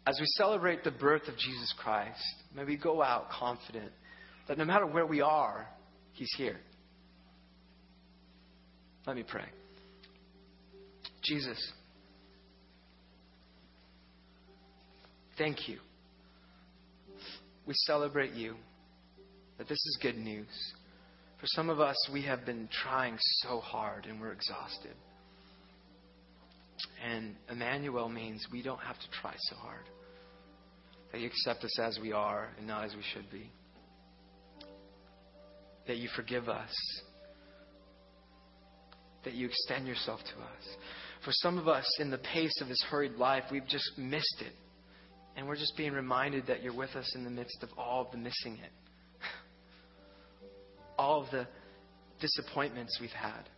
As 0.08 0.18
we 0.20 0.26
celebrate 0.38 0.84
the 0.84 0.92
birth 0.92 1.28
of 1.28 1.38
Jesus 1.38 1.74
Christ, 1.78 2.24
may 2.56 2.64
we 2.64 2.78
go 2.78 3.04
out 3.04 3.30
confident 3.30 3.92
that 4.48 4.58
no 4.58 4.66
matter 4.66 4.86
where 4.86 5.06
we 5.06 5.22
are, 5.22 5.68
He's 6.14 6.32
here. 6.38 6.60
Let 9.06 9.16
me 9.16 9.24
pray. 9.28 9.46
Jesus, 11.24 11.60
thank 15.38 15.68
you 15.68 15.80
we 17.66 17.74
celebrate 17.86 18.34
you, 18.34 18.56
that 19.58 19.68
this 19.68 19.78
is 19.78 20.00
good 20.02 20.18
news. 20.18 20.74
For 21.40 21.48
some 21.48 21.70
of 21.70 21.80
us, 21.80 21.96
we 22.14 22.22
have 22.24 22.46
been 22.46 22.70
trying 22.84 23.18
so 23.42 23.60
hard 23.60 24.06
and 24.06 24.22
we're 24.22 24.32
exhausted. 24.32 24.94
And 27.06 27.36
Emmanuel 27.50 28.10
means 28.10 28.46
we 28.52 28.62
don't 28.62 28.80
have 28.80 28.98
to 28.98 29.10
try 29.22 29.34
so 29.38 29.56
hard. 29.56 29.84
That 31.12 31.22
you 31.22 31.28
accept 31.28 31.64
us 31.64 31.80
as 31.80 32.00
we 32.02 32.12
are 32.12 32.50
and 32.58 32.68
not 32.68 32.86
as 32.86 32.96
we 32.96 33.04
should 33.14 33.30
be. 33.32 33.50
That 35.88 35.98
you 35.98 36.10
forgive 36.16 36.50
us. 36.50 36.74
That 39.24 39.34
you 39.34 39.48
extend 39.48 39.88
yourself 39.88 40.20
to 40.20 40.42
us. 40.42 40.78
For 41.24 41.32
some 41.32 41.58
of 41.58 41.68
us, 41.68 41.86
in 42.00 42.12
the 42.12 42.18
pace 42.20 42.62
of 42.62 42.68
this 42.68 42.84
hurried 42.90 43.14
life, 43.14 43.44
we've 43.52 43.68
just 43.68 43.98
missed 43.98 44.42
it. 44.42 44.54
And 45.36 45.48
we're 45.48 45.56
just 45.56 45.76
being 45.76 45.92
reminded 45.92 46.48
that 46.48 46.64
you're 46.64 46.76
with 46.76 46.96
us 46.96 47.14
in 47.16 47.24
the 47.24 47.30
midst 47.30 47.62
of 47.64 47.70
all 47.78 48.06
of 48.06 48.12
the 48.12 48.18
missing 48.18 48.58
it, 48.64 48.72
all 50.98 51.24
of 51.24 51.32
the 51.32 51.48
disappointments 52.22 52.98
we've 53.02 53.10
had. 53.10 53.50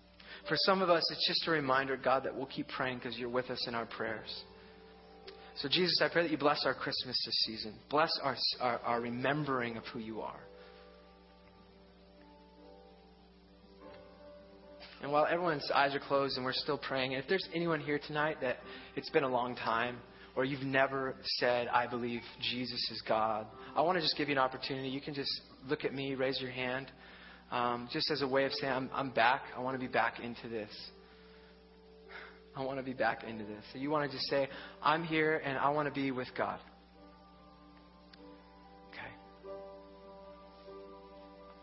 For 0.48 0.56
some 0.60 0.82
of 0.82 0.90
us, 0.90 1.04
it's 1.12 1.28
just 1.28 1.48
a 1.48 1.52
reminder, 1.52 1.98
God, 1.98 2.24
that 2.24 2.36
we'll 2.36 2.46
keep 2.48 2.68
praying 2.70 3.00
because 3.00 3.18
you're 3.18 3.30
with 3.30 3.50
us 3.50 3.68
in 3.68 3.76
our 3.76 3.86
prayers. 3.86 4.44
So, 5.58 5.68
Jesus, 5.68 6.00
I 6.02 6.10
pray 6.10 6.24
that 6.24 6.32
you 6.32 6.38
bless 6.38 6.66
our 6.66 6.74
Christmas 6.74 7.18
this 7.26 7.36
season. 7.46 7.74
Bless 7.90 8.12
our, 8.24 8.36
our, 8.62 8.80
our 8.80 9.02
remembering 9.02 9.76
of 9.76 9.84
who 9.86 10.00
you 10.00 10.22
are. 10.22 10.40
And 15.01 15.12
while 15.12 15.27
everyone's 15.29 15.69
eyes 15.71 15.93
are 15.93 15.99
closed 15.99 16.38
and 16.38 16.45
we're 16.45 16.53
still 16.53 16.77
praying, 16.77 17.12
if 17.12 17.25
there's 17.27 17.47
anyone 17.53 17.79
here 17.79 17.99
tonight 17.99 18.38
that 18.41 18.57
it's 18.95 19.10
been 19.12 19.23
a 19.23 19.29
long 19.29 19.55
time, 19.55 19.97
or 20.36 20.45
you've 20.45 20.63
never 20.63 21.15
said, 21.39 21.67
I 21.67 21.88
believe 21.88 22.21
Jesus 22.51 22.79
is 22.91 23.01
God, 23.07 23.47
I 23.75 23.81
want 23.81 23.97
to 23.97 24.01
just 24.01 24.17
give 24.17 24.29
you 24.29 24.36
an 24.36 24.39
opportunity. 24.39 24.89
You 24.89 25.01
can 25.01 25.13
just 25.13 25.31
look 25.67 25.83
at 25.83 25.93
me, 25.93 26.15
raise 26.15 26.39
your 26.39 26.51
hand, 26.51 26.91
um, 27.51 27.89
just 27.91 28.12
as 28.12 28.21
a 28.21 28.27
way 28.27 28.45
of 28.45 28.53
saying, 28.53 28.71
I'm, 28.71 28.89
I'm 28.93 29.10
back. 29.10 29.41
I 29.55 29.62
want 29.62 29.75
to 29.75 29.79
be 29.79 29.91
back 29.91 30.19
into 30.19 30.47
this. 30.47 30.69
I 32.55 32.63
want 32.63 32.79
to 32.79 32.83
be 32.83 32.93
back 32.93 33.23
into 33.23 33.43
this. 33.45 33.63
So 33.71 33.79
you 33.79 33.91
want 33.91 34.10
to 34.10 34.17
just 34.17 34.27
say, 34.29 34.47
I'm 34.81 35.03
here 35.03 35.41
and 35.45 35.57
I 35.57 35.69
want 35.69 35.88
to 35.88 35.93
be 35.93 36.10
with 36.12 36.27
God. 36.36 36.60
Okay. 38.89 39.13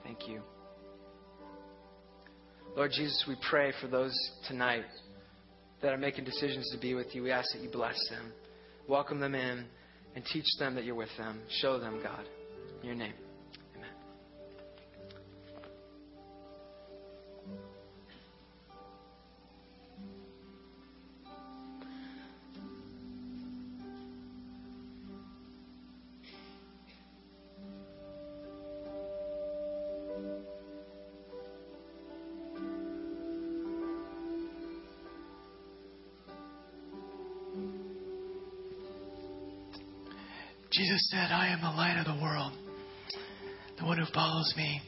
Thank 0.05 0.29
you. 0.29 0.43
Lord 2.77 2.91
Jesus, 2.91 3.25
we 3.29 3.37
pray 3.49 3.73
for 3.81 3.87
those 3.87 4.15
tonight 4.49 4.85
that 5.81 5.93
are 5.93 5.99
making 5.99 6.25
decisions 6.25 6.69
to 6.73 6.79
be 6.79 6.95
with 6.95 7.15
you. 7.15 7.23
We 7.23 7.31
ask 7.31 7.53
that 7.53 7.63
you 7.63 7.71
bless 7.71 7.97
them, 8.11 8.33
welcome 8.89 9.21
them 9.21 9.37
in, 9.37 9.65
and 10.17 10.25
teach 10.25 10.47
them 10.59 10.75
that 10.75 10.85
you're 10.85 10.97
with 10.97 11.17
them. 11.17 11.41
Show 11.61 11.79
them, 11.79 12.01
God, 12.03 12.25
your 12.83 12.97
name. 12.97 13.15
Jesus 40.77 41.09
said, 41.13 41.31
I 41.31 41.51
am 41.53 41.61
the 41.61 41.71
light 41.71 42.01
of 42.01 42.07
the 42.07 42.21
world. 42.21 42.51
The 43.79 43.85
one 43.85 43.97
who 43.97 44.07
follows 44.13 44.53
me 44.57 44.81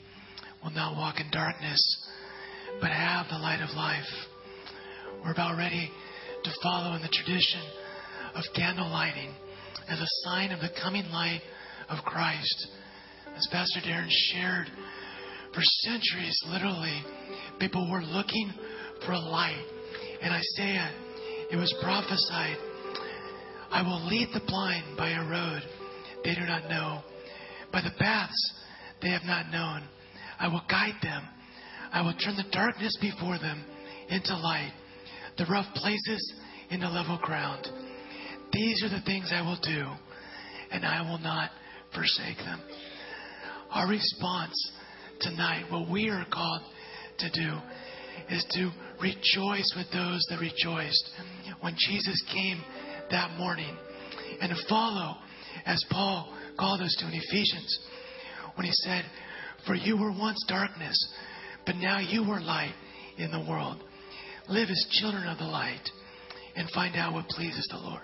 will 0.60 0.72
not 0.72 0.96
walk 0.96 1.20
in 1.20 1.30
darkness, 1.30 1.78
but 2.80 2.90
have 2.90 3.26
the 3.30 3.38
light 3.38 3.62
of 3.62 3.70
life. 3.76 4.10
We're 5.22 5.30
about 5.30 5.56
ready 5.56 5.88
to 6.42 6.50
follow 6.60 6.96
in 6.96 7.02
the 7.02 7.08
tradition 7.12 7.60
of 8.34 8.42
candle 8.56 8.88
lighting 8.90 9.30
as 9.88 10.00
a 10.00 10.10
sign 10.24 10.50
of 10.50 10.58
the 10.58 10.70
coming 10.82 11.06
light 11.12 11.42
of 11.88 12.04
Christ. 12.04 12.66
As 13.36 13.46
Pastor 13.52 13.78
Darren 13.86 14.10
shared, 14.32 14.66
for 15.54 15.62
centuries, 15.62 16.36
literally, 16.48 17.00
people 17.60 17.88
were 17.92 18.02
looking 18.02 18.50
for 19.04 19.12
a 19.12 19.20
light. 19.20 19.64
In 20.20 20.32
Isaiah, 20.32 20.90
it 21.52 21.56
was 21.56 21.72
prophesied 21.80 22.56
I 23.70 23.82
will 23.82 24.06
lead 24.06 24.28
the 24.32 24.40
blind 24.46 24.96
by 24.96 25.10
a 25.10 25.28
road 25.28 25.62
they 26.26 26.34
do 26.34 26.44
not 26.44 26.68
know, 26.68 27.02
by 27.72 27.80
the 27.80 27.94
paths 28.00 28.52
they 29.00 29.10
have 29.10 29.22
not 29.24 29.48
known. 29.52 29.88
I 30.40 30.48
will 30.48 30.62
guide 30.68 30.96
them. 31.00 31.22
I 31.92 32.02
will 32.02 32.14
turn 32.14 32.34
the 32.34 32.50
darkness 32.50 32.98
before 33.00 33.38
them 33.38 33.64
into 34.08 34.36
light, 34.36 34.72
the 35.38 35.46
rough 35.46 35.72
places 35.74 36.34
into 36.70 36.88
level 36.88 37.20
ground. 37.22 37.68
These 38.52 38.82
are 38.82 38.88
the 38.88 39.04
things 39.06 39.30
I 39.32 39.42
will 39.42 39.58
do, 39.62 39.86
and 40.72 40.84
I 40.84 41.08
will 41.08 41.18
not 41.18 41.50
forsake 41.94 42.38
them. 42.38 42.60
Our 43.70 43.88
response 43.88 44.72
tonight, 45.20 45.70
what 45.70 45.88
we 45.88 46.08
are 46.08 46.26
called 46.32 46.62
to 47.18 47.30
do, 47.30 47.56
is 48.30 48.44
to 48.50 48.70
rejoice 49.00 49.72
with 49.76 49.86
those 49.92 50.26
that 50.28 50.40
rejoiced 50.40 51.08
when 51.60 51.76
Jesus 51.88 52.20
came 52.34 52.60
that 53.12 53.38
morning 53.38 53.76
and 54.40 54.50
to 54.50 54.68
follow 54.68 55.18
as 55.64 55.82
Paul 55.90 56.34
called 56.58 56.80
us 56.80 56.94
to 56.98 57.06
in 57.06 57.14
Ephesians 57.14 57.78
when 58.54 58.66
he 58.66 58.72
said, 58.72 59.04
For 59.66 59.74
you 59.74 59.96
were 59.96 60.12
once 60.12 60.44
darkness, 60.48 60.96
but 61.64 61.76
now 61.76 61.98
you 61.98 62.22
are 62.30 62.40
light 62.40 62.74
in 63.18 63.30
the 63.30 63.44
world. 63.48 63.82
Live 64.48 64.68
as 64.70 64.86
children 65.00 65.26
of 65.26 65.38
the 65.38 65.44
light 65.44 65.90
and 66.54 66.70
find 66.70 66.96
out 66.96 67.12
what 67.12 67.28
pleases 67.28 67.66
the 67.70 67.78
Lord. 67.78 68.02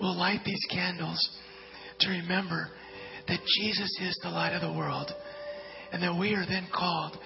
We'll 0.00 0.16
light 0.16 0.40
these 0.44 0.64
candles 0.70 1.18
to 2.00 2.10
remember 2.10 2.68
that 3.26 3.40
Jesus 3.60 3.90
is 4.00 4.18
the 4.22 4.30
light 4.30 4.54
of 4.54 4.62
the 4.62 4.78
world 4.78 5.10
and 5.92 6.02
that 6.02 6.18
we 6.18 6.34
are 6.34 6.46
then 6.46 6.66
called 6.72 7.18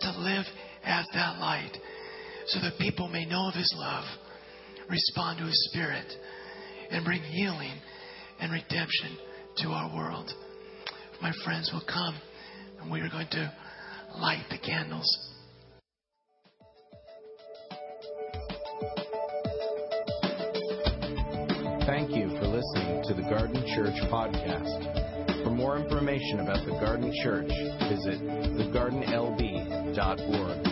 to 0.00 0.10
live 0.18 0.44
as 0.84 1.06
that 1.14 1.38
light 1.38 1.76
so 2.46 2.60
that 2.60 2.78
people 2.78 3.08
may 3.08 3.24
know 3.24 3.48
of 3.48 3.54
his 3.54 3.72
love, 3.76 4.04
respond 4.88 5.38
to 5.38 5.44
his 5.44 5.68
spirit, 5.70 6.06
and 6.90 7.04
bring 7.04 7.22
healing 7.22 7.72
and 8.40 8.52
redemption 8.52 9.16
to 9.58 9.68
our 9.68 9.94
world. 9.96 10.32
My 11.20 11.32
friends 11.44 11.70
will 11.72 11.84
come 11.86 12.16
and 12.80 12.90
we 12.90 13.00
are 13.00 13.08
going 13.08 13.28
to 13.32 13.52
light 14.18 14.44
the 14.50 14.58
candles. 14.58 15.06
Thank 21.86 22.10
you 22.10 22.28
for 22.38 22.46
listening 22.46 23.02
to 23.08 23.14
the 23.14 23.22
Garden 23.22 23.64
Church 23.74 23.96
podcast. 24.10 25.06
For 25.42 25.50
more 25.50 25.78
information 25.78 26.40
about 26.40 26.66
the 26.66 26.72
Garden 26.72 27.10
Church, 27.22 27.48
visit 27.88 28.20
thegardenlb.org. 28.20 30.67